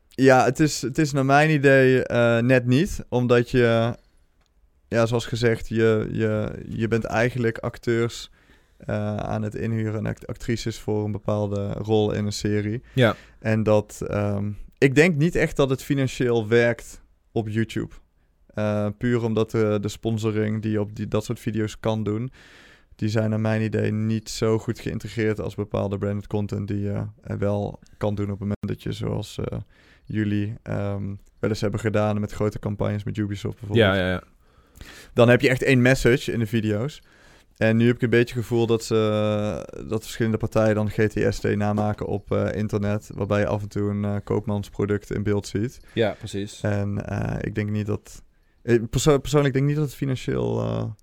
[0.08, 2.02] ja, het is, het is naar mijn idee
[2.42, 3.04] net niet.
[3.08, 3.94] Omdat je,
[4.92, 8.30] ja, zoals gezegd, je, je, je bent eigenlijk acteurs
[8.76, 12.82] eh, aan het inhuren en act- actrices voor een bepaalde rol in een serie.
[12.94, 13.16] Ja.
[13.38, 17.02] En dat, ehm, ik denk niet echt dat het financieel werkt
[17.32, 17.94] op YouTube.
[18.46, 22.32] Eh, puur omdat de, de sponsoring die je op die, dat soort video's kan doen,
[22.96, 27.04] die zijn naar mijn idee niet zo goed geïntegreerd als bepaalde branded content die je
[27.22, 29.38] eh, wel kan doen op het moment dat je zoals
[30.04, 33.94] jullie ehm, wel eens hebben gedaan met grote campagnes met Ubisoft bijvoorbeeld.
[33.94, 34.22] Ja, ja, ja.
[35.14, 37.02] Dan heb je echt één message in de video's.
[37.56, 41.56] En nu heb ik een beetje het gevoel dat, ze, dat verschillende partijen dan GTSD
[41.56, 43.10] namaken op eh, internet.
[43.14, 45.80] Waarbij je af en toe een eh, koopmansproduct in beeld ziet.
[45.94, 46.60] Ja, precies.
[46.62, 48.22] En eh, ik denk niet dat.
[48.90, 50.94] perso- persoonlijk denk ik niet dat het financieel.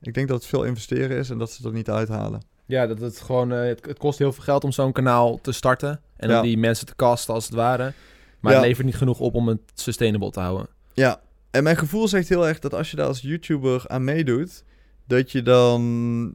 [0.00, 2.40] ik denk dat het veel investeren is en dat ze er niet uithalen.
[2.66, 3.50] Ja, dat het gewoon...
[3.50, 6.00] het, het kost heel veel geld om zo'n kanaal te starten.
[6.16, 6.36] En Ja.
[6.36, 7.92] om die mensen te casten, als het ware.
[8.40, 8.58] Maar Ja.
[8.58, 10.66] het levert niet genoeg op om het sustainable te houden.
[10.92, 11.20] Ja,
[11.52, 14.64] en mijn gevoel zegt heel erg dat als je daar als YouTuber aan meedoet,
[15.06, 16.34] dat je dan.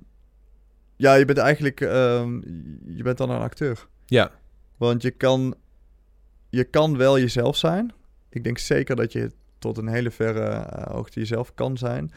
[0.95, 1.81] Ja, je bent eigenlijk.
[1.81, 2.33] ehm,
[2.85, 3.87] je bent dan een acteur.
[4.05, 4.31] Ja.
[4.77, 5.55] Want je kan,
[6.49, 7.93] je kan wel jezelf zijn.
[8.29, 12.11] Ik denk zeker dat je tot een hele verre eh, hoogte jezelf kan zijn.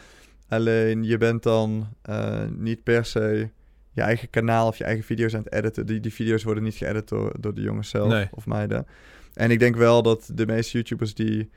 [0.49, 3.49] Alleen je bent dan eh, niet per se
[3.93, 5.87] je eigen kanaal of je eigen video's aan het editen.
[5.87, 8.29] Die, die video's worden niet geëdit door, door de jongens zelf Nee.
[8.31, 8.87] of meiden.
[9.35, 11.51] En ik denk wel dat de meeste YouTubers die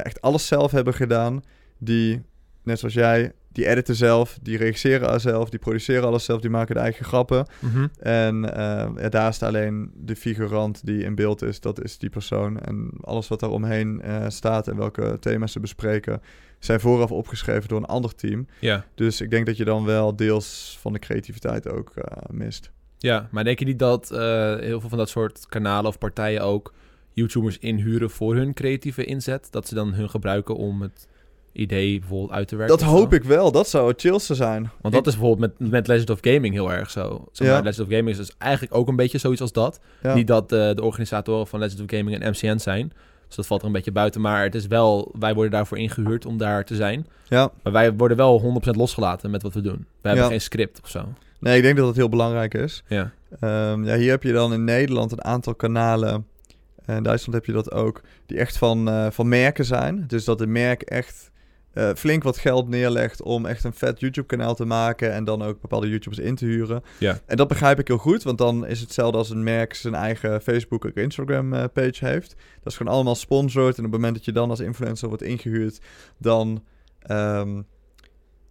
[0.00, 1.42] echt alles zelf hebben gedaan,
[1.78, 2.22] die,
[2.62, 6.74] net zoals jij, die editen zelf, die regisseren zelf, die produceren alles zelf, die maken
[6.74, 7.46] de eigen grappen.
[7.58, 7.86] Mhm.
[7.98, 12.60] En eh, daar is alleen de figurant die in beeld is, dat is die persoon.
[12.60, 16.20] En alles wat daar omheen eh, staat en welke thema's ze bespreken,
[16.58, 18.46] zijn vooraf opgeschreven door een ander team.
[18.60, 18.84] Ja.
[18.94, 22.70] Dus ik denk dat je dan wel deels van de creativiteit ook eh, mist.
[22.98, 24.18] Ja, maar denk je niet dat eh,
[24.56, 26.72] heel veel van dat soort kanalen of partijen ook
[27.12, 29.48] YouTubers inhuren voor hun creatieve inzet?
[29.50, 31.08] Dat ze dan hun gebruiken om het
[31.52, 32.76] idee bijvoorbeeld uit te werken?
[32.78, 32.92] Dat zo?
[32.94, 34.70] hoop ik wel, dat zou het chillste zijn.
[34.80, 37.28] Want dat is bijvoorbeeld met, met Legend of Gaming heel erg zo.
[37.32, 37.62] Zeg maar, Ja.
[37.62, 39.80] Legend of Gaming is dus eigenlijk ook een beetje zoiets als dat.
[40.02, 40.14] Ja.
[40.14, 42.92] Niet dat eh, de organisatoren van Legend of Gaming en MCN zijn.
[43.26, 44.20] Dus dat valt er een beetje buiten.
[44.20, 47.06] Maar het is wel, wij worden daarvoor ingehuurd om daar te zijn.
[47.28, 47.50] ja.
[47.62, 49.76] Maar wij worden wel 100% losgelaten met wat we doen.
[50.00, 50.30] We hebben Ja.
[50.30, 51.04] geen script of zo.
[51.40, 52.82] Nee, ik denk dat dat heel belangrijk is.
[52.88, 53.12] Ja.
[53.40, 56.26] Ehm, ja, hier heb je dan in Nederland een aantal kanalen.
[56.92, 58.00] En in Duitsland heb je dat ook.
[58.26, 60.04] Die echt van, eh, van merken zijn.
[60.06, 61.30] Dus dat de merk echt
[61.72, 65.12] eh, flink wat geld neerlegt om echt een vet YouTube-kanaal te maken.
[65.12, 66.82] En dan ook bepaalde YouTubers in te huren.
[66.98, 67.18] Ja.
[67.26, 68.22] En dat begrijp ik heel goed.
[68.22, 72.06] Want dan is het hetzelfde als een merk zijn eigen Facebook of Instagram eh, page
[72.06, 72.28] heeft.
[72.62, 73.78] Dat is gewoon allemaal sponsored.
[73.78, 75.80] En op het moment dat je dan als influencer wordt ingehuurd,
[76.18, 76.64] dan.
[76.98, 77.60] ehm,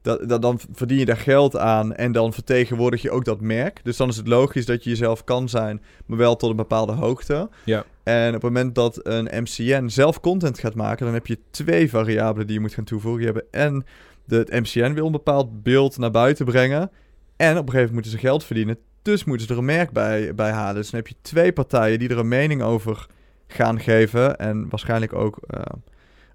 [0.01, 3.79] dat, dat, dan verdien je daar geld aan en dan vertegenwoordig je ook dat merk.
[3.83, 6.91] Dus dan is het logisch dat je jezelf kan zijn, maar wel tot een bepaalde
[6.91, 7.49] hoogte.
[7.65, 7.85] Ja.
[8.03, 11.89] En op het moment dat een MCN zelf content gaat maken, dan heb je twee
[11.89, 13.21] variabelen die je moet gaan toevoegen.
[13.21, 13.85] Je hebt en
[14.25, 16.91] de, het MCN wil een bepaald beeld naar buiten brengen.
[17.35, 18.77] En op een gegeven moment moeten ze geld verdienen.
[19.01, 20.75] Dus moeten ze er een merk bij, bij halen.
[20.75, 23.07] Dus dan heb je twee partijen die er een mening over
[23.47, 24.37] gaan geven.
[24.37, 25.61] En waarschijnlijk ook, eh,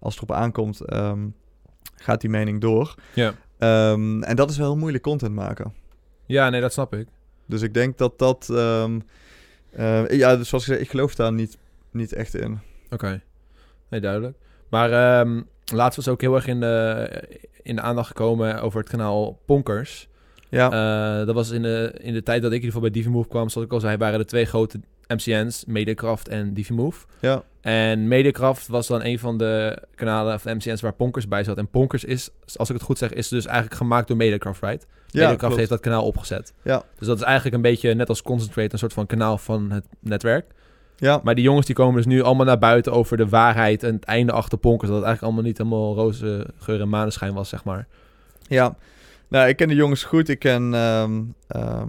[0.00, 1.26] als het erop aankomt, ehm,
[1.94, 2.94] gaat die mening door.
[3.14, 3.34] Ja.
[3.58, 5.74] Ehm, en dat is wel heel moeilijk content maken.
[6.26, 7.08] Ja, nee, dat snap ik.
[7.46, 8.48] Dus ik denk dat dat...
[8.50, 8.98] ehm,
[9.76, 11.56] eh, ja, dus zoals ik zei, ik geloof daar niet,
[11.90, 12.58] niet echt in.
[12.90, 13.22] Oké.
[13.88, 14.36] Nee, duidelijk.
[14.70, 15.40] Maar ehm
[15.72, 17.08] laatst was ook heel erg in de,
[17.62, 20.08] in de aandacht gekomen over het kanaal Ponkers.
[20.48, 20.70] Ja,
[21.20, 23.28] Eh, dat was in de, in de tijd dat ik in ieder geval bij DiviMove
[23.28, 27.06] kwam, zoals ik al zei, waren er twee grote MCN's, Mediacraft en DiviMove.
[27.20, 31.44] ja, En Mediacraft was dan een van de kanalen of de MCN's waar Ponkers bij
[31.44, 31.56] zat.
[31.56, 34.86] En Ponkers is, als ik het goed zeg, is dus eigenlijk gemaakt door Mediacraft, right?
[34.86, 35.56] ja Mediacraft klopt.
[35.56, 36.52] heeft dat kanaal opgezet.
[36.62, 36.82] Ja.
[36.98, 39.84] Dus dat is eigenlijk een beetje net als Concentrate, een soort van kanaal van het
[40.00, 40.46] netwerk.
[40.96, 43.94] Ja, Maar die jongens die komen dus nu allemaal naar buiten over de waarheid en
[43.94, 44.90] het einde achter Ponkers.
[44.90, 47.86] Dat het eigenlijk allemaal niet helemaal roze geur en maneschijn was, zeg maar.
[48.48, 48.76] Ja,
[49.28, 50.28] nou, ik ken de jongens goed.
[50.28, 51.88] Ik ken ehm, ehm,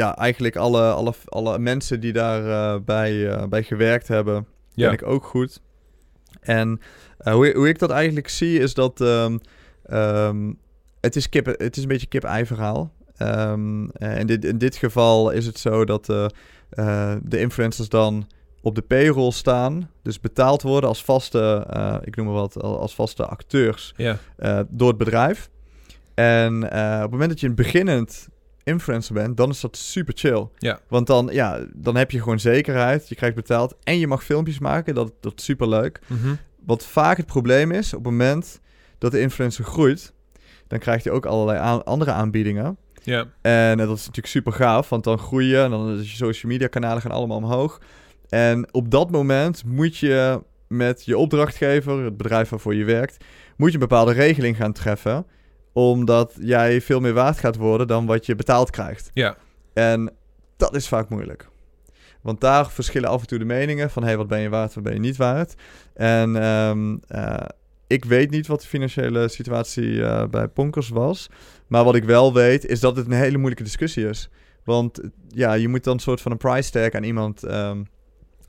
[0.00, 4.84] ja, eigenlijk alle, alle, alle mensen die daarbij bij, eh, bij gewerkt hebben, Ja.
[4.84, 5.60] ken ik ook goed.
[6.40, 6.80] En
[7.18, 9.38] eh, hoe, hoe ik dat eigenlijk zie is dat ehm,
[9.82, 10.52] ehm,
[11.00, 12.92] het, is kip, het is een beetje kip-ei verhaal.
[13.16, 16.24] Ehm, en dit, in dit geval is het zo dat eh,
[16.70, 18.26] eh, de influencers dan
[18.62, 22.94] op de payroll staan, dus betaald worden als vaste, eh, ik noem maar wat, als
[22.94, 25.50] vaste acteurs Ja, eh, door het bedrijf.
[26.14, 28.28] En eh, op het moment dat je een beginnend
[28.64, 30.46] influencer bent, dan is dat super chill.
[30.58, 30.80] Ja.
[30.88, 34.58] Want dan, ja, dan heb je gewoon zekerheid, je krijgt betaald en je mag filmpjes
[34.58, 34.94] maken.
[34.94, 36.00] Dat, dat is super leuk.
[36.06, 36.34] Mhm.
[36.66, 38.60] Wat vaak het probleem is, op het moment
[38.98, 40.12] dat de influencer groeit,
[40.66, 42.76] dan krijgt hij ook allerlei aan- andere aanbiedingen.
[43.02, 43.26] ja.
[43.40, 46.16] En eh, dat is natuurlijk super gaaf, want dan groei je en dan is je
[46.16, 47.80] social media kanalen gaan allemaal omhoog.
[48.28, 53.24] En op dat moment moet je met je opdrachtgever, het bedrijf waarvoor je werkt,
[53.56, 55.26] moet je een bepaalde regeling gaan treffen,
[55.72, 59.10] omdat jij veel meer waard gaat worden dan wat je betaald krijgt.
[59.14, 59.36] ja.
[59.72, 60.12] En
[60.56, 61.48] dat is vaak moeilijk.
[62.20, 64.74] Want daar verschillen af en toe de meningen van, hé, hey, wat ben je waard,
[64.74, 65.54] wat ben je niet waard.
[65.94, 67.46] En ehm, eh,
[67.86, 71.28] ik weet niet wat de financiële situatie eh, bij Ponkers was.
[71.66, 74.30] Maar wat ik wel weet, is dat het een hele moeilijke discussie is.
[74.64, 77.82] Want ja, je moet dan een soort van een price tag aan iemand ehm,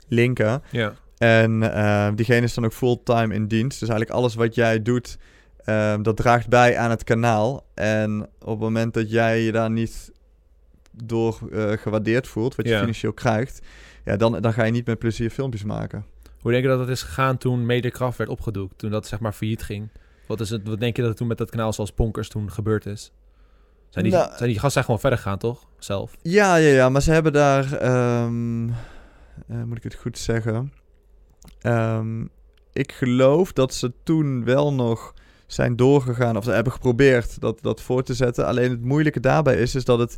[0.08, 0.62] linken.
[0.70, 0.94] ja.
[1.18, 3.80] En eh, diegene is dan ook fulltime in dienst.
[3.80, 5.18] Dus eigenlijk alles wat jij doet,
[5.64, 7.66] ehm, dat draagt bij aan het kanaal.
[7.74, 10.12] En op het moment dat jij je daar niet
[10.92, 12.78] door eh, gewaardeerd voelt, wat je Ja.
[12.80, 13.60] financieel krijgt,
[14.04, 16.04] ja, dan, dan ga je niet met plezier filmpjes maken.
[16.40, 18.78] Hoe denk je dat het is gegaan toen Mediacraft werd opgedoekt?
[18.78, 19.88] Toen dat zeg maar failliet ging?
[20.26, 22.50] Wat, is het, wat denk je dat er toen met dat kanaal zoals Ponkers toen
[22.50, 23.12] gebeurd is?
[23.88, 25.64] Zijn die, Nou- zijn die gasten gewoon verder gegaan, toch?
[25.78, 26.16] Zelf.
[26.22, 28.68] Ja, ja, ja, maar ze hebben daar, ehm,
[29.48, 30.72] eh, moet ik het goed zeggen?
[31.60, 32.24] Ehm,
[32.72, 35.14] ik geloof dat ze toen wel nog
[35.52, 38.46] zijn doorgegaan, of ze hebben geprobeerd dat, dat voor te zetten.
[38.46, 40.16] Alleen het moeilijke daarbij is, is dat het,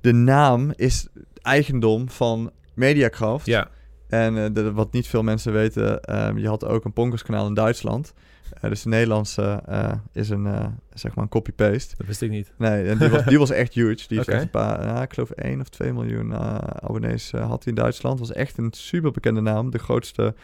[0.00, 1.06] de naam is
[1.42, 3.46] eigendom van Mediakraft.
[3.46, 3.68] Ja,
[4.08, 7.54] En eh, de- wat niet veel mensen weten, ehm, je had ook een Ponkerskanaal in
[7.54, 8.12] Duitsland.
[8.60, 10.46] Eh, dus de Nederlandse eh, is een,
[10.92, 11.94] zeg maar een copy-paste.
[11.96, 12.52] dat wist ik niet.
[12.58, 14.04] Nee, en die was, die was echt huge.
[14.08, 16.34] Die echt een paar, ik geloof 1 of 2 miljoen
[16.82, 18.18] abonnees had hij in Duitsland.
[18.18, 19.70] Was echt een super bekende naam.
[19.70, 20.34] De grootste,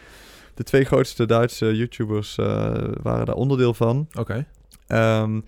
[0.61, 2.45] de twee grootste Duitse YouTubers eh,
[3.01, 4.07] waren daar onderdeel van.
[4.19, 4.45] Oké.
[4.87, 5.41] Ehm,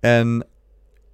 [0.00, 0.46] en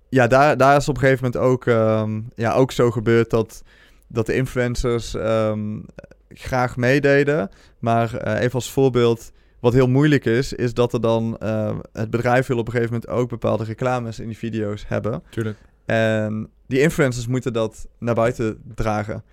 [0.09, 3.62] ja, daar, daar is op een gegeven moment ook, ehm, ja, ook zo gebeurd dat,
[4.09, 5.81] dat de influencers ehm,
[6.29, 7.51] graag meededen.
[7.79, 12.11] Maar eh, even als voorbeeld, wat heel moeilijk is, is dat er dan eh, het
[12.11, 15.23] bedrijf wil op een gegeven moment ook bepaalde reclames in die video's hebben.
[15.31, 15.59] Tuurlijk.
[15.85, 19.25] En die influencers moeten dat naar buiten dragen.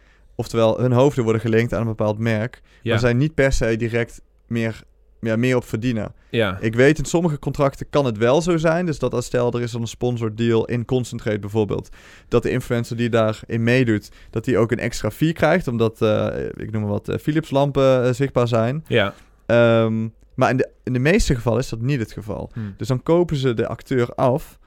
[0.41, 2.61] Oftewel, hun hoofden worden gelinkt aan een bepaald merk.
[2.81, 2.91] Ja.
[2.91, 4.83] Maar zij niet per se direct meer,
[5.19, 6.13] ja, meer op verdienen.
[6.29, 6.57] ja.
[6.59, 8.85] Ik weet, in sommige contracten kan het wel zo zijn.
[8.85, 11.89] Dus dat als stel, er is dan een sponsor deal in Concentrate bijvoorbeeld.
[12.27, 15.67] Dat de influencer die daarin meedoet, dat die ook een extra fee krijgt.
[15.67, 18.83] Omdat, eh, ik noem maar wat, eh, Philips lampen eh, zichtbaar zijn.
[18.87, 19.13] ja.
[19.45, 22.49] Ehm, maar in de, in de meeste gevallen is dat niet het geval.
[22.53, 22.59] Hm.
[22.77, 24.59] Dus dan kopen ze de acteur af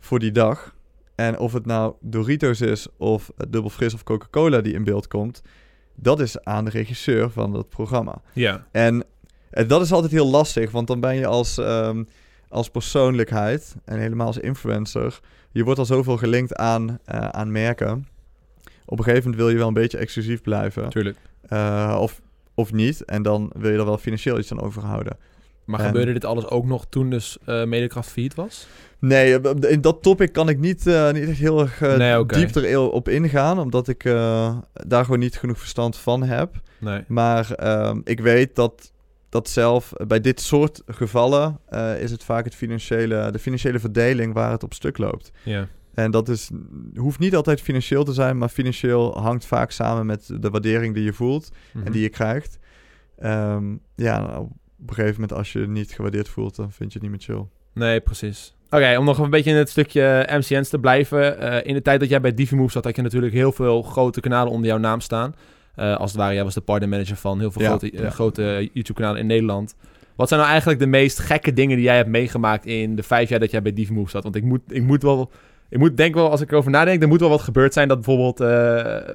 [0.00, 0.74] voor die dag.
[1.18, 5.42] En of het nou Doritos is of Dubbel Fris of Coca-Cola die in beeld komt,
[5.94, 8.20] dat is aan de regisseur van dat programma.
[8.32, 8.66] Ja.
[8.72, 9.04] En
[9.50, 12.04] eh, dat is altijd heel lastig, want dan ben je als, ehm,
[12.48, 18.08] als persoonlijkheid en helemaal als influencer, je wordt al zoveel gelinkt aan, eh, aan merken.
[18.84, 20.88] Op een gegeven moment wil je wel een beetje exclusief blijven.
[20.88, 21.16] Tuurlijk.
[21.48, 22.20] Eh, of,
[22.54, 23.04] of niet.
[23.04, 25.16] En dan wil je er wel financieel iets aan overhouden.
[25.68, 28.66] Maar gebeurde dit alles ook nog toen dus eh Medecraft failliet was?
[28.98, 32.34] Nee, eh, in dat topic kan ik niet, eh, niet echt heel erg Nee, oké.
[32.36, 34.02] diep erop ingaan, omdat ik
[34.72, 36.60] daar gewoon niet genoeg verstand van heb.
[36.80, 37.04] Nee.
[37.08, 38.92] Maar ehm, ik weet dat,
[39.28, 41.58] dat zelf bij dit soort gevallen
[42.00, 45.30] is het vaak het financiële, de financiële verdeling waar het op stuk loopt.
[45.44, 45.68] Ja.
[45.94, 46.50] En dat is,
[46.94, 51.04] hoeft niet altijd financieel te zijn, maar financieel hangt vaak samen met de waardering die
[51.04, 51.86] je voelt Mhm.
[51.86, 52.58] en die je krijgt.
[53.18, 54.48] Ehm, ja, nou,
[54.80, 57.18] op een gegeven moment als je je niet gewaardeerd voelt, dan vind je het niet
[57.28, 57.46] meer chill.
[57.72, 58.54] Nee, precies.
[58.70, 61.40] Oké, om nog een beetje in het stukje MCN's te blijven.
[61.40, 64.20] eh, in de tijd dat jij bij Divimove zat, had je natuurlijk heel veel grote
[64.20, 65.34] kanalen onder jouw naam staan.
[65.74, 68.10] Eh, als het ware, jij was de partnermanager van heel veel Ja, grote, eh, ja.
[68.10, 69.74] grote YouTube-kanalen in Nederland.
[70.16, 73.28] Wat zijn nou eigenlijk de meest gekke dingen die jij hebt meegemaakt in de vijf
[73.28, 74.22] jaar dat jij bij Divimove zat?
[74.22, 75.30] Want ik moet, ik moet wel...
[75.70, 77.96] Ik moet denk wel, als ik erover nadenk, er moet wel wat gebeurd zijn dat
[77.96, 79.14] bijvoorbeeld eh,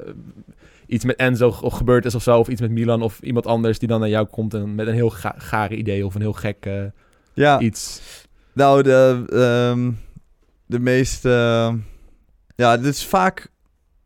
[0.94, 2.40] iets met Enzo ge- gebeurd is of zo.
[2.40, 4.94] Of iets met Milan of iemand anders die dan naar jou komt en met een
[4.94, 6.70] heel ga gare idee of een heel gek
[7.34, 8.02] Ja, iets.
[8.54, 9.92] Nou, de, ehm,
[10.66, 11.26] de meest...
[11.26, 11.78] ehm,
[12.56, 13.48] ja, dit is vaak,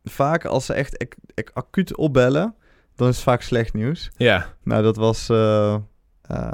[0.03, 2.55] vaak als ze echt ec- ec- acuut opbellen,
[2.95, 4.09] dan is het vaak slecht nieuws.
[4.17, 5.29] Ja, Nou, dat was...
[5.29, 5.73] eh,
[6.21, 6.51] eh,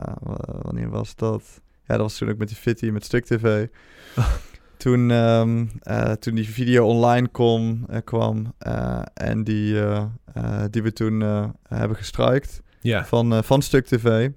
[0.61, 1.43] wanneer was dat?
[1.87, 3.67] Ja, dat was toen ook met die Fitty, met Stuk TV.
[4.83, 9.75] toen, ehm, eh, toen die video online kom, eh, kwam eh, en die,
[10.69, 11.21] die we toen
[11.67, 12.61] hebben gestrikt
[13.05, 14.29] van, van Stuk TV.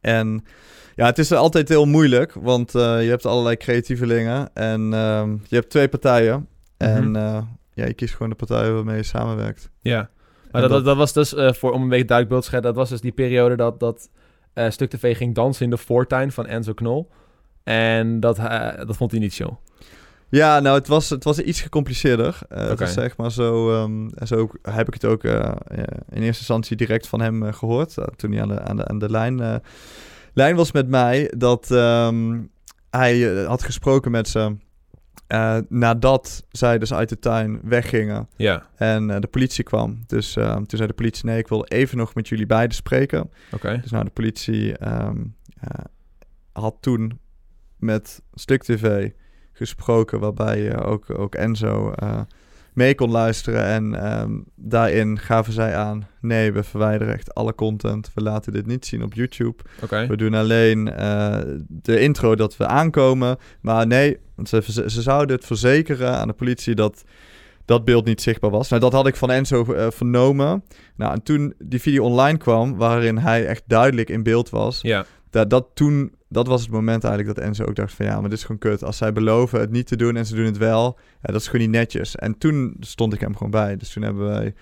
[0.00, 0.44] En
[0.94, 5.70] ja, het is altijd heel moeilijk, want je hebt allerlei creatievelingen en ehm, je hebt
[5.70, 6.48] twee partijen.
[6.76, 7.16] En Mhm.
[7.16, 7.42] eh,
[7.74, 9.70] ja, je kiest gewoon de partij waarmee je samenwerkt.
[9.80, 12.46] Ja, maar En dat, dat, dat was dus, voor, om een beetje duidelijk beeld te
[12.48, 14.08] schetsen, dat was dus die periode dat, dat
[14.68, 17.10] Stuk TV ging dansen in de voortuin van Enzo Knol.
[17.64, 19.56] En dat, eh, dat vond hij niet chill.
[20.28, 22.38] Ja, nou, het was, het was iets gecompliceerder.
[22.78, 25.52] Was zeg maar zo, ehm, zo heb ik het ook eh,
[26.10, 27.98] in eerste instantie direct van hem eh, gehoord.
[27.98, 29.62] eh, toen hij aan de, aan de, aan de lijn,
[30.32, 31.32] lijn was met mij.
[31.36, 32.40] Dat ehm,
[32.90, 34.56] hij had gesproken met ze
[35.68, 38.28] nadat zij dus uit de tuin weggingen.
[38.36, 40.02] Ja, En de politie kwam.
[40.06, 43.30] Dus toen zei de politie: Nee, ik wil even nog met jullie beiden spreken.
[43.52, 43.78] oké.
[43.82, 45.24] Dus nou, de politie ehm,
[45.60, 45.84] eh,
[46.52, 47.18] had toen
[47.84, 49.10] met Stuk TV
[49.52, 52.20] gesproken, waarbij eh, ook, ook Enzo eh,
[52.72, 53.64] mee kon luisteren.
[53.64, 58.10] En ehm, daarin gaven zij aan: nee, we verwijderen echt alle content.
[58.14, 59.62] We laten dit niet zien op YouTube.
[59.82, 60.06] Oké.
[60.06, 63.36] We doen alleen eh, de intro dat we aankomen.
[63.60, 67.04] Maar nee, ze, ze zouden het verzekeren aan de politie dat
[67.64, 68.68] dat beeld niet zichtbaar was.
[68.68, 70.64] Nou, dat had ik van Enzo eh, vernomen.
[70.96, 75.04] Nou, en toen die video online kwam, waarin hij echt duidelijk in beeld was, Ja,
[75.34, 78.28] dat, dat toen, dat was het moment eigenlijk dat Enzo ook dacht van ja, maar
[78.28, 78.84] dit is gewoon kut.
[78.84, 81.46] Als zij beloven het niet te doen en ze doen het wel, ja, dat is
[81.46, 82.16] gewoon niet netjes.
[82.16, 83.76] En toen stond ik hem gewoon bij.
[83.76, 84.54] Dus toen hebben wij,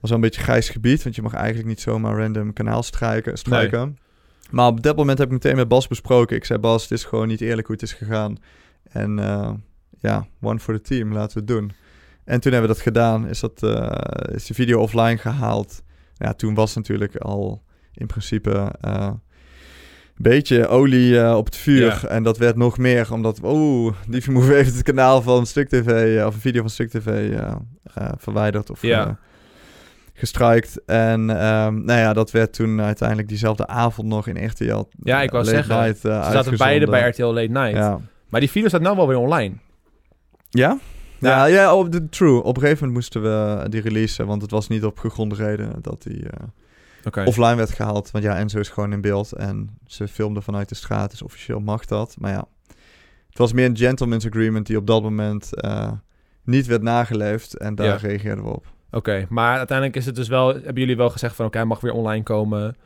[0.00, 3.38] was wel een beetje grijs gebied, want je mag eigenlijk niet zomaar random kanaal strijken,
[3.38, 3.98] strijken.
[4.50, 6.36] Maar op dat moment heb ik meteen met Bas besproken.
[6.36, 8.36] Ik zei Bas, het is gewoon niet eerlijk hoe het is gegaan.
[8.82, 9.52] En eh,
[9.98, 11.72] ja, one for the team, laten we het doen.
[12.24, 13.28] En toen hebben we dat gedaan.
[13.28, 15.82] Is, dat, eh, is die video offline gehaald.
[16.14, 19.10] Ja, toen was natuurlijk al in principe eh,
[20.22, 21.98] beetje olie eh, op het vuur.
[22.02, 22.08] Ja.
[22.08, 23.40] En dat werd nog meer, omdat...
[23.42, 26.18] Oeh, die Move heeft het kanaal van Stuk TV...
[26.18, 29.18] eh, of een video van Stuk TV eh, verwijderd of Ja.
[30.14, 30.84] gestrikt.
[30.86, 35.30] En ehm, nou ja, dat werd toen uiteindelijk diezelfde avond nog in RTL Ja, ik
[35.30, 37.76] wou zeggen, Night, ze zaten beide bij RTL Late Night.
[37.76, 38.00] Ja.
[38.28, 39.54] Maar die video staat nou wel weer online.
[40.50, 40.78] Ja?
[41.18, 41.44] Ja.
[41.44, 42.42] Ja, op de, true.
[42.42, 45.72] Op een gegeven moment moesten we die releasen, want het was niet op gegronde reden
[45.82, 46.22] dat die
[47.04, 47.24] Oké.
[47.24, 48.10] offline werd gehaald.
[48.10, 51.60] Want ja, Enzo is gewoon in beeld en ze filmden vanuit de straat, dus officieel
[51.60, 52.16] mag dat.
[52.18, 52.44] Maar ja,
[53.28, 55.92] het was meer een gentleman's agreement die op dat moment eh,
[56.44, 57.96] niet werd nageleefd en daar Ja.
[57.96, 58.66] reageerden we op.
[58.90, 61.80] Oké, maar uiteindelijk is het dus wel, hebben jullie wel gezegd van oké, hij mag
[61.80, 62.76] weer online komen.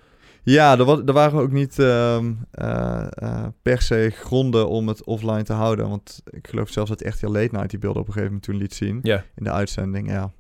[0.43, 5.05] Ja, er, wa- er waren ook niet ehm, eh, eh, per se gronden om het
[5.05, 5.89] offline te houden.
[5.89, 8.57] Want ik geloof zelfs dat RTL Late Night die beelden op een gegeven moment toen
[8.57, 8.99] liet zien.
[9.35, 10.31] In de uitzending, ja.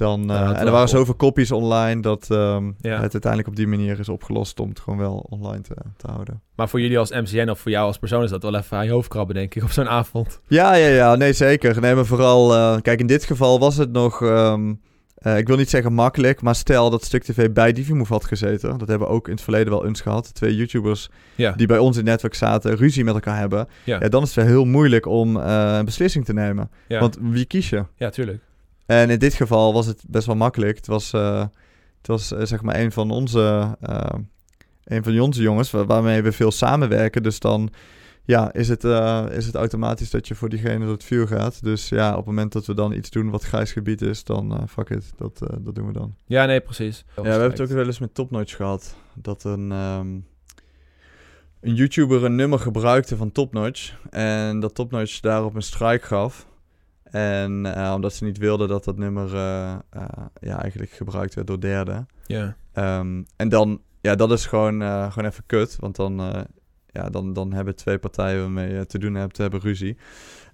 [0.00, 3.00] Dan, Ja, eh, en er waren zoveel kopies online dat ehm, Ja.
[3.00, 6.40] het uiteindelijk op die manier is opgelost om het gewoon wel online te, te houden.
[6.56, 8.84] maar voor jullie als MCN of voor jou als persoon is dat wel even aan
[8.84, 10.40] je hoofd krabben, denk ik, op zo'n avond.
[10.46, 11.80] Ja, ja, ja, nee zeker.
[11.80, 14.74] Nee, maar vooral, eh, kijk, in dit geval was het nog, ehm,
[15.14, 18.78] eh, ik wil niet zeggen makkelijk, maar stel dat Stuk TV bij Divimove had gezeten.
[18.78, 20.34] Dat hebben we ook in het verleden wel eens gehad.
[20.34, 23.68] Twee YouTubers Ja, die bij ons in het netwerk zaten, ruzie met elkaar hebben.
[23.84, 23.98] Ja.
[23.98, 26.70] Dan is het heel moeilijk om een beslissing te nemen.
[26.88, 27.00] ja.
[27.00, 27.84] Want wie kies je?
[27.96, 28.42] ja tuurlijk.
[28.90, 30.76] En in dit geval was het best wel makkelijk.
[30.76, 31.40] Het was, eh,
[31.98, 34.18] het was eh, zeg maar een van onze, eh,
[34.84, 37.22] een van onze jongens waar- waarmee we veel samenwerken.
[37.22, 37.70] Dus dan
[38.24, 41.62] ja, is, het, eh, is het automatisch dat je voor diegene door het vuur gaat.
[41.62, 44.52] Dus ja, op het moment dat we dan iets doen wat grijs gebied is, dan
[44.56, 46.14] eh, fuck it, dat, eh, dat doen we dan.
[46.26, 47.04] Ja, nee, precies.
[47.16, 48.94] Ja, we hebben het ook wel eens met topnotch gehad.
[49.14, 50.08] Dat een, ehm,
[51.60, 53.92] een YouTuber een nummer gebruikte van Topnotch.
[54.10, 56.46] En dat Topnotch daarop een strike gaf.
[57.10, 60.02] En eh, omdat ze niet wilden dat dat nummer eh, eh,
[60.40, 62.08] ja, eigenlijk gebruikt werd door derden.
[62.26, 62.56] Ja.
[62.72, 64.82] Ehm, en dan, ja, dat is gewoon,
[65.12, 65.76] gewoon even kut.
[65.80, 66.46] Want dan,
[66.86, 69.96] ja, dan, dan hebben twee partijen waarmee je te doen hebt, hebben ruzie.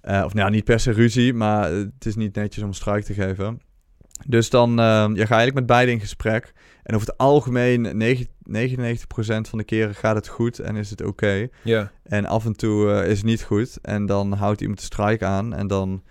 [0.01, 3.59] Of nou, niet per se ruzie, maar het is niet netjes om strike te geven.
[4.25, 6.53] Dus dan ehm, ja, ga je eigenlijk met beide in gesprek.
[6.83, 11.03] En over het algemeen, negen- 99% van de keren gaat het goed en is het
[11.03, 11.47] oké.
[11.63, 11.91] Ja.
[12.03, 13.77] En af en toe is het niet goed.
[13.81, 15.53] En dan houdt iemand de strike aan.
[15.53, 16.03] En dan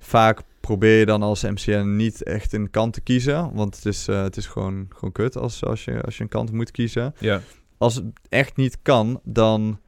[0.00, 3.54] vaak probeer je dan als MCN niet echt een kant te kiezen.
[3.54, 6.28] Want het is, eh, het is gewoon, gewoon kut als, als, je, als je een
[6.28, 7.14] kant moet kiezen.
[7.18, 7.40] Ja.
[7.78, 9.80] Als het echt niet kan, dan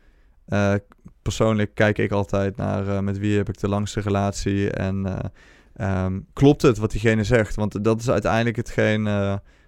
[0.53, 0.75] eh,
[1.23, 4.71] persoonlijk kijk ik altijd naar eh, met wie heb ik de langste relatie.
[4.71, 7.55] En eh, ehm, klopt het wat diegene zegt?
[7.55, 9.05] Want dat is uiteindelijk hetgeen...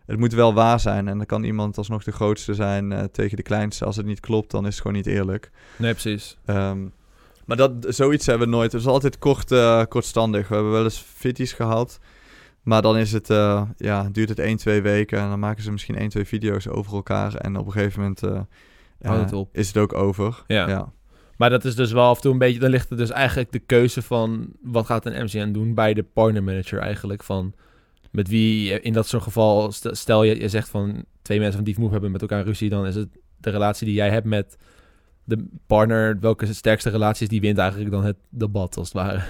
[0.06, 1.08] het moet wel waar zijn.
[1.08, 3.84] En dan kan iemand alsnog de grootste zijn tegen de kleinste.
[3.84, 5.50] Als het niet klopt, dan is het gewoon niet eerlijk.
[5.76, 6.36] Nee, precies.
[6.44, 6.86] Ehm,
[7.46, 8.72] maar dat, zoiets hebben we nooit.
[8.72, 10.48] Het is altijd kort, eh, kortstandig.
[10.48, 11.98] We hebben wel eens fitties gehad.
[12.62, 15.18] Maar dan is het, eh, ja, duurt het 1, 2 weken.
[15.18, 17.34] En dan maken ze misschien 1, 2 video's over elkaar.
[17.34, 18.40] En op een gegeven moment eh,
[18.98, 19.48] het op.
[19.52, 20.42] is het ook over.
[20.46, 20.68] Ja.
[20.68, 20.92] ja.
[21.36, 22.60] Maar dat is dus wel af en toe een beetje...
[22.60, 24.48] Dan ligt er dus eigenlijk de keuze van...
[24.62, 27.22] Wat gaat een MCN doen bij de partner manager eigenlijk?
[27.22, 27.54] Van
[28.10, 29.72] met wie in dat soort geval...
[29.72, 32.68] st- Stel je, je zegt van twee mensen van Dief Move hebben met elkaar ruzie...
[32.68, 34.56] Dan is het de relatie die jij hebt met
[35.24, 36.18] de partner...
[36.20, 39.22] Welke sterkste relatie is, die wint eigenlijk dan het debat als het ware.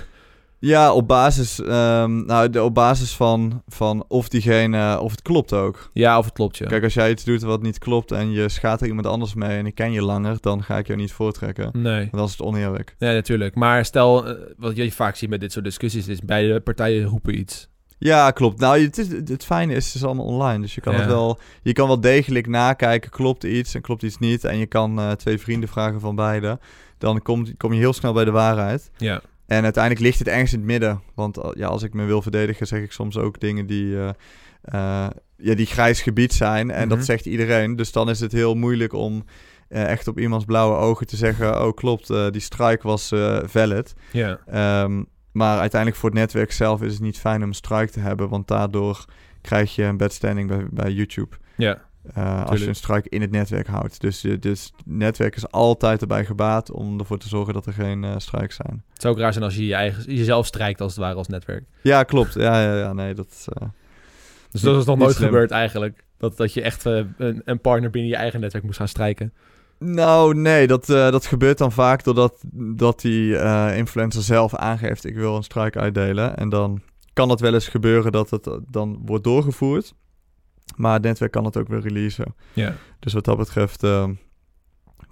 [0.64, 5.53] Ja, op basis, ehm, nou, de, op basis van, van of diegene, of het klopt
[5.53, 5.90] ook.
[5.92, 6.66] Ja, of het klopt, ja.
[6.66, 9.59] Kijk, als jij iets doet wat niet klopt en je schaadt er iemand anders mee
[9.59, 11.70] en ik ken je langer, dan ga ik jou niet voortrekken.
[11.72, 11.99] Nee.
[11.99, 12.95] Want dan is het oneerlijk.
[12.99, 13.55] Nee, natuurlijk.
[13.55, 16.09] Maar stel, eh, wat je vaak ziet met dit soort discussies...
[16.09, 17.68] is beide partijen roepen iets.
[17.99, 18.59] Ja, klopt.
[18.61, 20.61] Nou, het, is, het fijne is, het is allemaal online.
[20.61, 20.99] Dus je kan, Ja.
[20.99, 24.45] het wel, je kan wel degelijk nakijken, klopt iets en klopt iets niet.
[24.45, 26.59] En je kan eh, twee vrienden vragen van beide.
[26.99, 28.90] Dan kom, kom je heel snel bij de waarheid.
[28.97, 29.20] Ja.
[29.47, 31.01] En uiteindelijk ligt het ergens in het midden.
[31.14, 34.09] Want eh, ja, als ik me wil verdedigen, zeg ik soms ook dingen die, eh,
[35.36, 36.70] ja, die grijs gebied zijn.
[36.70, 36.97] En Mhm.
[36.97, 37.76] dat zegt iedereen.
[37.76, 39.24] Dus dan is het heel moeilijk om
[39.68, 41.64] echt op iemands blauwe ogen te zeggen...
[41.66, 43.12] oh, klopt, die strike was
[43.45, 43.95] valid.
[44.12, 44.38] Ja.
[44.47, 45.03] Ehm,
[45.35, 48.28] maar uiteindelijk voor het netwerk zelf is het niet fijn om een strike te hebben,
[48.28, 49.05] want daardoor
[49.41, 51.37] krijg je een bad standing bij, bij YouTube.
[51.57, 51.82] Ja.
[52.14, 54.01] eh, als je een strike in het netwerk houdt.
[54.01, 58.05] Dus, dus het netwerk is altijd erbij gebaat om ervoor te zorgen dat er geen
[58.05, 58.82] eh strikes zijn.
[58.93, 61.28] Het zou ook raar zijn als je je eigen, jezelf strijkt als het ware als
[61.28, 61.64] netwerk.
[61.82, 62.35] Ja, klopt.
[62.35, 63.68] Ja, ja, ja nee, dat eh,
[64.51, 65.26] Dus dat is nog nooit slim.
[65.28, 66.05] gebeurd eigenlijk.
[66.18, 69.32] Dat, dat je echt een, een partner binnen je eigen netwerk moest gaan strijken.
[69.85, 72.45] Nou, nee, dat, eh, dat gebeurt dan vaak doordat
[72.76, 75.05] dat die eh, influencer zelf aangeeft...
[75.05, 76.37] ik wil een strike uitdelen.
[76.37, 76.80] En dan
[77.12, 79.95] kan het wel eens gebeuren dat het eh, dan wordt doorgevoerd.
[80.76, 82.35] Maar het netwerk kan het ook weer releasen.
[82.53, 82.74] Ja.
[82.99, 84.09] Dus wat dat betreft eh,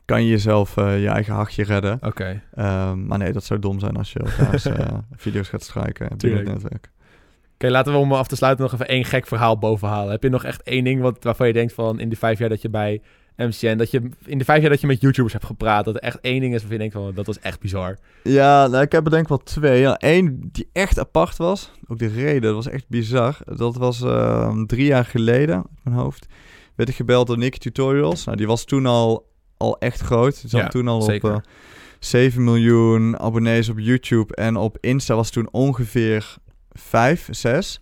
[0.04, 1.98] kan je jezelf je eigen hachje redden.
[2.00, 2.42] Oké.
[2.54, 4.66] Ehm, maar nee, dat zou dom zijn als je elkaars
[5.16, 6.90] video's gaat strijken binnen het netwerk.
[7.54, 10.10] Oké, laten we om af te sluiten nog even één gek verhaal bovenhalen.
[10.10, 12.48] Heb je nog echt één ding wat, waarvan je denkt van in de vijf jaar
[12.48, 13.02] dat je bij
[13.36, 16.00] MCN, dat je in de vijf jaar dat je met YouTubers hebt gepraat, dat er
[16.00, 17.98] echt één ding is waarvan je denkt van dat was echt bizar.
[18.22, 19.80] Ja, nou, ik heb er denk ik wel twee.
[19.80, 21.70] Ja, Eén die echt apart was.
[21.88, 23.36] Ook de reden, dat was echt bizar.
[23.44, 26.26] Dat was ehm, drie jaar geleden, uit mijn hoofd.
[26.74, 28.24] Werd ik gebeld door Nick Tutorials.
[28.24, 30.34] Nou, die was toen al, al echt groot.
[30.36, 31.34] Zat Ja, toen al zeker.
[31.34, 31.50] op eh
[31.98, 34.34] 7 miljoen abonnees op YouTube.
[34.34, 36.36] En op Insta was toen ongeveer
[36.70, 37.80] 5, 6.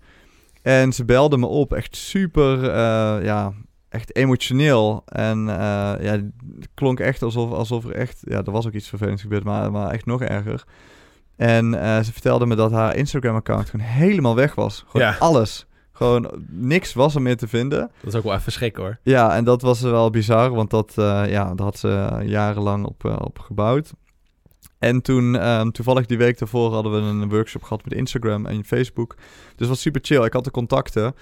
[0.63, 1.73] En ze belden me op.
[1.73, 3.53] Echt super, eh, ja,
[3.91, 5.03] echt emotioneel.
[5.07, 5.55] En eh,
[6.05, 8.19] ja, het klonk echt alsof, alsof er echt...
[8.25, 10.65] Ja, er was ook iets vervelends gebeurd, maar, maar echt nog erger.
[11.37, 14.85] En eh, ze vertelde me dat haar Instagram-account gewoon helemaal weg was.
[14.89, 15.17] Gewoon Ja.
[15.19, 15.67] alles.
[15.93, 17.79] Gewoon niks was er meer te vinden.
[17.79, 18.99] Dat is ook wel even schrik hoor.
[19.03, 23.05] Ja, en dat was wel bizar, want dat, eh, ja, daar had ze jarenlang op,
[23.05, 23.93] op gebouwd.
[24.79, 28.65] En toen, ehm, toevallig die week daarvoor, hadden we een workshop gehad met Instagram en
[28.65, 29.15] Facebook.
[29.17, 30.25] Dus het was super chill.
[30.25, 31.15] Ik had de contacten.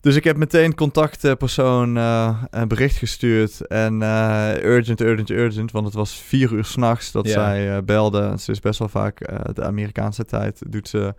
[0.00, 3.66] Dus ik heb meteen contactpersoon eh, een bericht gestuurd.
[3.66, 5.70] En eh, urgent, urgent, urgent.
[5.70, 7.32] Want het was vier uur s'nachts dat Ja.
[7.32, 8.34] zij eh, belde.
[8.38, 9.18] Ze is best wel vaak
[9.54, 10.62] de Amerikaanse tijd.
[10.68, 11.14] Doet ze,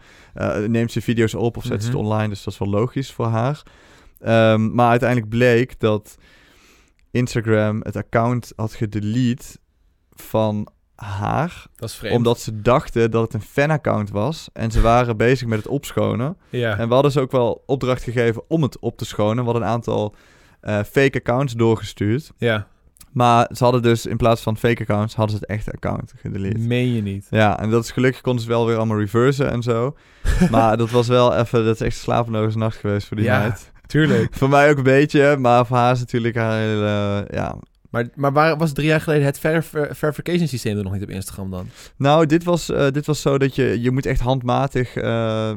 [0.68, 1.98] neemt ze video's op of zet ze Mhm.
[1.98, 2.30] het online.
[2.30, 3.62] Dus dat is wel logisch voor haar.
[4.20, 6.18] Ehm, maar uiteindelijk bleek dat
[7.12, 9.46] Instagram het account had gedelete
[10.10, 10.68] van
[11.04, 11.66] haar.
[11.76, 12.16] Dat is vreemd.
[12.16, 14.50] Omdat ze dachten dat het een fanaccount was.
[14.54, 16.38] En ze waren bezig met het opschonen.
[16.50, 16.78] Ja.
[16.78, 19.38] En we hadden ze ook wel opdracht gegeven om het op te schonen.
[19.38, 20.16] We hadden een aantal
[20.62, 22.32] eh, fake accounts doorgestuurd.
[22.38, 22.68] ja.
[23.12, 26.58] Maar ze hadden dus in plaats van fake accounts, hadden ze het echte account gedelete.
[26.60, 27.28] Meen je niet.
[27.30, 29.96] Ja, en dat is gelukkig konden ze wel weer allemaal reversen en zo.
[30.52, 33.40] maar dat was wel even, dat is echt een slapeloze nacht geweest voor die Ja.
[33.40, 33.72] meid.
[33.86, 34.34] Tuurlijk.
[34.38, 37.56] Voor mij ook een beetje, maar voor haar is natuurlijk haar hele, ja,
[37.90, 41.04] Maar, maar waar was drie jaar geleden het ver- ver- verification systeem er nog niet
[41.04, 41.68] op Instagram dan?
[41.98, 45.52] Nou, dit was, eh, dit was zo dat je, je moet echt handmatig eh,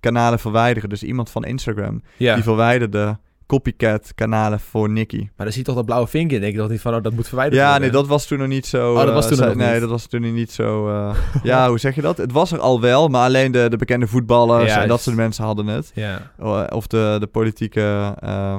[0.00, 0.88] kanalen verwijderen.
[0.88, 2.34] Dus iemand van Instagram, Ja.
[2.34, 5.18] die verwijderde copycat kanalen voor Nicky.
[5.18, 7.02] Maar dan zie je toch dat blauwe vinkje en denk je toch niet van, oh,
[7.02, 7.82] dat moet verwijderd Ja, worden?
[7.82, 8.90] nee, dat was toen nog niet zo...
[8.92, 9.80] Oh, dat eh, was toen nog Nee, niet.
[9.80, 10.88] dat was toen niet zo...
[10.88, 12.16] eh, ja, hoe zeg je dat?
[12.16, 15.44] Het was er al wel, maar alleen de, de bekende voetballers en dat soort mensen
[15.44, 15.90] hadden het.
[15.94, 16.30] Ja.
[16.68, 18.58] Of de, de politieke eh,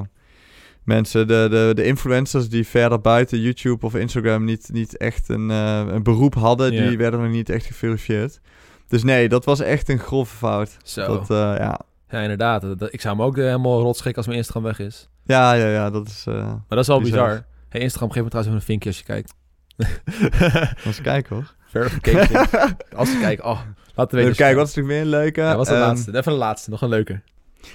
[0.86, 5.50] mensen, de, de, de influencers die verder buiten YouTube of Instagram niet, niet echt een,
[5.50, 8.40] eh, een beroep hadden, die werden nog niet echt geverifieerd.
[8.88, 10.76] Dus nee, dat was echt een grove fout.
[10.82, 11.06] Zo.
[11.06, 11.80] Dat, eh, ja.
[12.08, 12.62] Ja, inderdaad.
[12.62, 15.08] Dat- dat- ik zou hem ook eh, helemaal rot schikken als mijn Instagram weg is.
[15.24, 16.22] Ja, ja, ja, dat is...
[16.26, 17.26] Maar dat is wel Bizar.
[17.28, 17.44] bizar.
[17.68, 19.34] Hey, Instagram, geef me trouwens even een vinkje als je kijkt.
[20.86, 21.54] eens kijken hoor.
[21.66, 22.46] Verification.
[23.00, 23.60] als je kijkt, oh,
[23.94, 25.40] laten we Even kijken, wat is er nog meer een leuke?
[25.40, 26.16] Ja, wat was de Ehm, laatste?
[26.16, 27.20] Even de laatste, nog een leuke.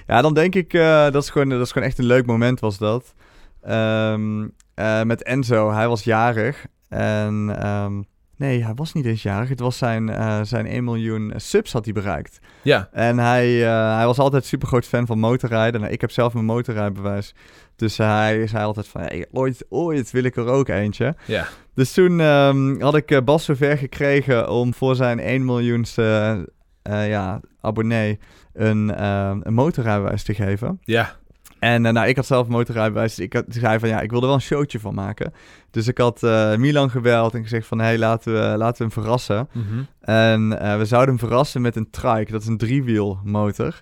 [0.08, 2.60] Ja, dan denk ik, eh, dat, is gewoon, dat is gewoon echt een leuk moment
[2.60, 3.14] was dat.
[3.62, 6.66] Ehm, eh, met Enzo, hij was jarig.
[6.90, 8.02] En ehm,
[8.38, 9.50] nee, hij was niet eens jarig.
[9.50, 12.40] Het was zijn, eh, zijn 1 miljoen subs had hij bereikt.
[12.62, 13.50] Ja, En hij,
[13.96, 15.82] hij was altijd super groot fan van motorrijden.
[15.82, 17.36] Nou, ik heb zelf mijn motorrijbewijs.
[17.76, 21.16] Dus hij zei altijd van, hey, ooit, ooit wil ik er ook eentje.
[21.26, 21.48] ja.
[21.76, 26.50] Dus toen ehm, had ik Bas zover gekregen om voor zijn 1 miljoenste
[26.84, 28.20] ja, abonnee
[28.54, 30.80] een, ehm, een motorrijbewijs te geven.
[30.82, 31.16] Ja,
[31.62, 34.10] En eh, nou, ik had zelf een motorrijbewijs, dus ik had, zei van ja, ik
[34.10, 35.34] wil er wel een showtje van maken.
[35.72, 38.84] Dus ik had eh, Milan gebeld en gezegd van hé, hey, laten, we, laten we
[38.84, 39.50] hem verrassen.
[39.52, 39.84] Mhm.
[40.00, 43.82] En eh, we zouden hem verrassen met een trike, dat is een driewiel motor.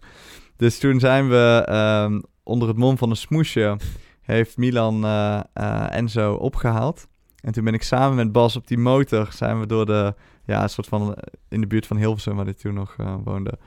[0.55, 3.77] Dus toen zijn we ehm, onder het mom van een smoesje,
[4.21, 5.05] heeft Milan
[5.89, 7.07] Enzo opgehaald.
[7.41, 10.13] En toen ben ik samen met Bas op die motor, zijn we door de,
[10.45, 11.15] ja, een soort van,
[11.49, 13.57] in de buurt van Hilversum, waar hij toen nog woonde,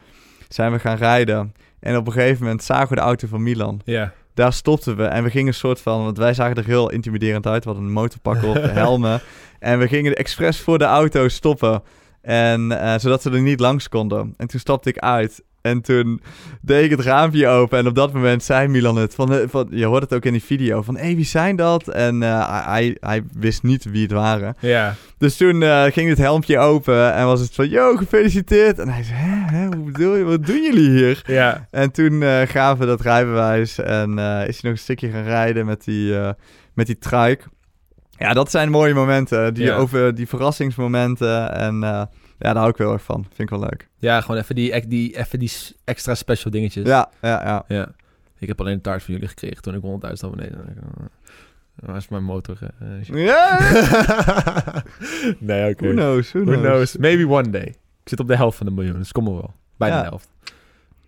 [0.55, 1.55] zijn we gaan rijden.
[1.81, 3.81] En op een gegeven moment zagen we de auto van Milan.
[3.85, 4.13] ja.
[4.35, 7.47] Daar stopten we en we gingen een soort van, want wij zagen er heel intimiderend
[7.47, 7.65] uit.
[7.65, 9.21] We hadden een motorpak op, helmen.
[9.59, 11.83] En we gingen expres voor de auto stoppen.
[12.21, 14.35] En eh, zodat ze er niet langs konden.
[14.37, 15.43] En toen stapte ik uit.
[15.63, 16.21] En toen
[16.61, 17.79] deed ik het raampje open.
[17.79, 19.15] En op dat moment zei Milan het.
[19.15, 20.83] Van, eh, van, je hoort het ook in die video.
[20.83, 21.89] Van, hé, hey, wie zijn dat?
[21.89, 24.57] En eh, hij, hij wist niet wie het waren.
[24.61, 27.15] Ja, Dus toen eh, ging het helmpje open.
[27.15, 28.79] En was het van, yo, gefeliciteerd.
[28.79, 30.25] En hij zei, hè, hè, hoe bedoel je?
[30.25, 31.23] Wat doen jullie hier?
[31.27, 31.67] ja.
[31.71, 35.85] En toen gaven we dat rijbewijs en is hij nog een stukje gaan rijden met
[35.85, 36.15] die,
[36.75, 37.45] met die trike.
[38.11, 39.77] Ja, dat zijn mooie momenten, die, Ja.
[39.77, 41.53] over die verrassingsmomenten.
[41.55, 42.09] En
[42.43, 43.23] ja, daar hou ik wel erg van.
[43.35, 43.89] Vind ik wel leuk.
[43.99, 45.51] Ja, gewoon even die, die, even die
[45.85, 46.87] extra special dingetjes.
[46.87, 47.65] Ja, ja, ja.
[47.69, 47.89] Ja.
[48.39, 49.89] Ik heb alleen een taart van jullie gekregen toen ik 100.000
[50.25, 51.09] abonnees had.
[51.75, 52.59] Waar is mijn motor?
[52.81, 53.59] eh, Ja,
[55.39, 55.85] nee, oké.
[55.85, 56.63] who knows, who Who knows.
[56.65, 56.97] knows?
[56.97, 57.67] Maybe one day.
[58.03, 59.55] Ik zit op de helft van de miljoen, dus kom maar wel.
[59.77, 60.03] Bijna Ja.
[60.03, 60.29] de helft.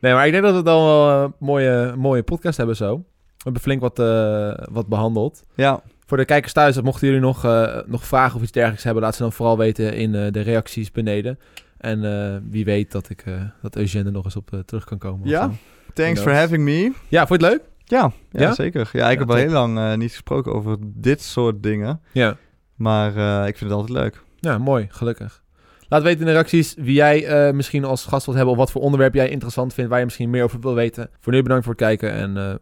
[0.01, 2.97] Nee, maar ik denk dat we dan wel een mooie, mooie podcast hebben zo.
[2.97, 3.05] We
[3.51, 5.43] hebben flink wat, eh, wat behandeld.
[5.55, 9.02] Ja, Voor de kijkers thuis, mochten jullie nog, eh, nog vragen of iets dergelijks hebben,
[9.02, 11.38] laat ze dan vooral weten in eh, de reacties beneden.
[11.78, 13.24] En eh, wie weet dat ik
[13.62, 15.28] dat Eugène er nog eens op terug kan komen.
[15.28, 15.50] Ja?
[15.94, 16.92] thanks for having me.
[17.09, 17.64] Ja, vond je het leuk?
[17.84, 18.55] Ja, ja, Ja?
[18.55, 18.90] zeker.
[18.92, 22.00] Ja, ik Ja, heb al heel lang niet gesproken over dit soort dingen.
[22.12, 22.36] Ja.
[22.74, 23.09] Maar
[23.48, 24.22] ik vind het altijd leuk.
[24.40, 24.86] Ja, mooi.
[24.90, 25.42] Gelukkig.
[25.88, 28.82] Laat weten in de reacties wie jij misschien als gast wilt hebben of wat voor
[28.82, 31.11] onderwerp jij interessant vindt, waar je misschien meer over wil weten.
[31.20, 32.61] Voor nu bedankt voor het kijken en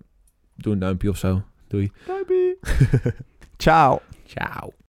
[0.57, 1.43] doe een duimpje of zo.
[1.68, 1.90] Doei.
[2.07, 2.57] Bye
[3.62, 4.02] Tchau.
[4.26, 4.74] Tchau.